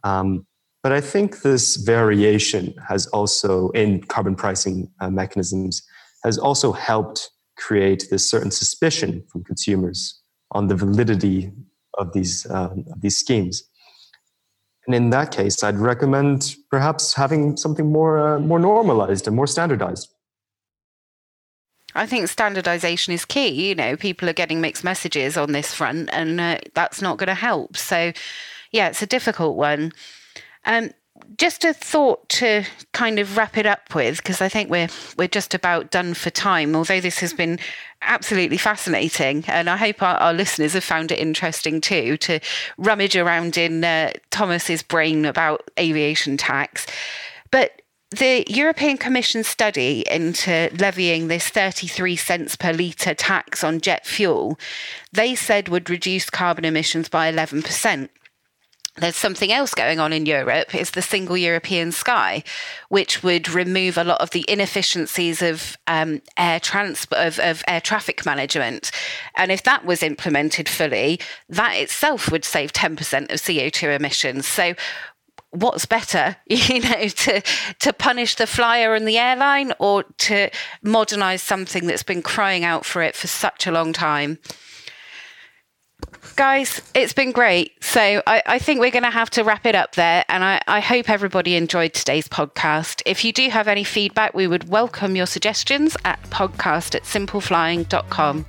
Um, 0.03 0.45
but 0.83 0.91
I 0.93 1.01
think 1.01 1.41
this 1.41 1.75
variation 1.75 2.73
has 2.87 3.05
also, 3.07 3.69
in 3.69 4.01
carbon 4.03 4.35
pricing 4.35 4.89
uh, 4.99 5.11
mechanisms, 5.11 5.83
has 6.23 6.37
also 6.37 6.71
helped 6.71 7.29
create 7.57 8.07
this 8.09 8.27
certain 8.27 8.49
suspicion 8.49 9.23
from 9.29 9.43
consumers 9.43 10.21
on 10.51 10.67
the 10.67 10.75
validity 10.75 11.51
of 11.97 12.13
these, 12.13 12.45
of 12.45 13.01
these 13.01 13.17
schemes. 13.17 13.63
And 14.85 14.95
in 14.95 15.11
that 15.11 15.31
case, 15.31 15.63
I'd 15.63 15.77
recommend 15.77 16.55
perhaps 16.69 17.13
having 17.13 17.55
something 17.55 17.91
more, 17.91 18.35
uh, 18.35 18.39
more 18.39 18.59
normalized 18.59 19.27
and 19.27 19.35
more 19.35 19.47
standardized. 19.47 20.09
I 21.93 22.05
think 22.05 22.27
standardization 22.29 23.13
is 23.13 23.25
key. 23.25 23.69
You 23.69 23.75
know, 23.75 23.95
people 23.97 24.29
are 24.29 24.33
getting 24.33 24.61
mixed 24.61 24.83
messages 24.83 25.37
on 25.37 25.51
this 25.51 25.73
front, 25.73 26.09
and 26.13 26.39
uh, 26.39 26.59
that's 26.73 27.01
not 27.01 27.17
going 27.17 27.27
to 27.27 27.35
help. 27.35 27.77
So, 27.77 28.13
yeah, 28.71 28.87
it's 28.87 29.01
a 29.01 29.07
difficult 29.07 29.57
one. 29.57 29.91
Um, 30.65 30.91
just 31.37 31.63
a 31.63 31.73
thought 31.73 32.27
to 32.29 32.63
kind 32.93 33.19
of 33.19 33.37
wrap 33.37 33.57
it 33.57 33.65
up 33.65 33.93
with, 33.93 34.17
because 34.17 34.41
I 34.41 34.49
think 34.49 34.69
we're 34.69 34.89
we're 35.17 35.27
just 35.27 35.53
about 35.53 35.91
done 35.91 36.13
for 36.13 36.29
time. 36.29 36.75
Although 36.75 37.01
this 37.01 37.19
has 37.19 37.33
been 37.33 37.59
absolutely 38.01 38.57
fascinating, 38.57 39.43
and 39.47 39.69
I 39.69 39.77
hope 39.77 40.01
our, 40.01 40.15
our 40.17 40.33
listeners 40.33 40.73
have 40.73 40.83
found 40.83 41.11
it 41.11 41.19
interesting 41.19 41.81
too 41.81 42.17
to 42.17 42.39
rummage 42.77 43.15
around 43.15 43.57
in 43.57 43.83
uh, 43.83 44.11
Thomas's 44.29 44.83
brain 44.83 45.25
about 45.25 45.69
aviation 45.79 46.37
tax. 46.37 46.85
But 47.51 47.81
the 48.11 48.45
European 48.49 48.97
Commission 48.97 49.43
study 49.43 50.03
into 50.09 50.69
levying 50.77 51.27
this 51.27 51.47
33 51.47 52.17
cents 52.17 52.55
per 52.57 52.73
litre 52.73 53.13
tax 53.13 53.63
on 53.63 53.79
jet 53.79 54.05
fuel, 54.05 54.59
they 55.13 55.33
said 55.33 55.69
would 55.69 55.89
reduce 55.89 56.29
carbon 56.29 56.65
emissions 56.65 57.07
by 57.07 57.31
11% 57.31 58.09
there's 58.97 59.15
something 59.15 59.51
else 59.51 59.73
going 59.73 59.99
on 59.99 60.11
in 60.11 60.25
Europe 60.25 60.75
is 60.75 60.91
the 60.91 61.01
single 61.01 61.37
European 61.37 61.93
sky, 61.93 62.43
which 62.89 63.23
would 63.23 63.49
remove 63.49 63.97
a 63.97 64.03
lot 64.03 64.19
of 64.19 64.31
the 64.31 64.43
inefficiencies 64.49 65.41
of 65.41 65.77
um, 65.87 66.21
air 66.35 66.59
transport 66.59 67.21
of, 67.21 67.39
of 67.39 67.63
air 67.67 67.79
traffic 67.79 68.25
management. 68.25 68.91
And 69.35 69.49
if 69.49 69.63
that 69.63 69.85
was 69.85 70.03
implemented 70.03 70.67
fully, 70.67 71.21
that 71.47 71.75
itself 71.75 72.29
would 72.31 72.43
save 72.43 72.73
10% 72.73 73.31
of 73.31 73.39
CO2 73.39 73.95
emissions. 73.95 74.45
So 74.45 74.75
what's 75.51 75.85
better, 75.85 76.35
you 76.47 76.81
know, 76.81 77.07
to 77.07 77.41
to 77.79 77.93
punish 77.93 78.35
the 78.35 78.47
flyer 78.47 78.93
and 78.93 79.07
the 79.07 79.17
airline 79.17 79.73
or 79.79 80.03
to 80.19 80.49
modernize 80.83 81.41
something 81.41 81.87
that's 81.87 82.03
been 82.03 82.21
crying 82.21 82.65
out 82.65 82.85
for 82.85 83.01
it 83.01 83.15
for 83.15 83.27
such 83.27 83.67
a 83.67 83.71
long 83.71 83.93
time? 83.93 84.39
Guys, 86.35 86.81
it's 86.93 87.13
been 87.13 87.31
great. 87.31 87.83
So 87.83 88.21
I, 88.27 88.43
I 88.45 88.59
think 88.59 88.79
we're 88.79 88.91
going 88.91 89.03
to 89.03 89.09
have 89.09 89.29
to 89.31 89.43
wrap 89.43 89.65
it 89.65 89.75
up 89.75 89.95
there. 89.95 90.23
And 90.29 90.43
I, 90.43 90.61
I 90.67 90.79
hope 90.79 91.09
everybody 91.09 91.55
enjoyed 91.55 91.93
today's 91.93 92.27
podcast. 92.27 93.01
If 93.05 93.23
you 93.25 93.33
do 93.33 93.49
have 93.49 93.67
any 93.67 93.83
feedback, 93.83 94.33
we 94.33 94.47
would 94.47 94.69
welcome 94.69 95.15
your 95.15 95.25
suggestions 95.25 95.95
at 96.05 96.21
podcast 96.29 96.95
at 96.95 97.03
simpleflying.com. 97.03 98.45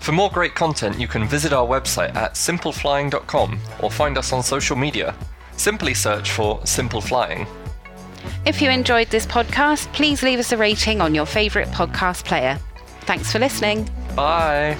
For 0.00 0.12
more 0.12 0.30
great 0.30 0.54
content, 0.54 0.98
you 0.98 1.06
can 1.06 1.26
visit 1.26 1.52
our 1.52 1.66
website 1.66 2.14
at 2.16 2.34
simpleflying.com 2.34 3.60
or 3.80 3.90
find 3.90 4.18
us 4.18 4.32
on 4.32 4.42
social 4.42 4.76
media. 4.76 5.14
Simply 5.56 5.94
search 5.94 6.32
for 6.32 6.64
Simple 6.66 7.00
Flying. 7.00 7.46
If 8.44 8.60
you 8.60 8.70
enjoyed 8.70 9.08
this 9.08 9.26
podcast, 9.26 9.92
please 9.92 10.22
leave 10.22 10.38
us 10.40 10.50
a 10.52 10.56
rating 10.56 11.00
on 11.00 11.14
your 11.14 11.26
favourite 11.26 11.68
podcast 11.68 12.24
player. 12.24 12.58
Thanks 13.02 13.30
for 13.30 13.38
listening. 13.38 13.88
Bye. 14.16 14.76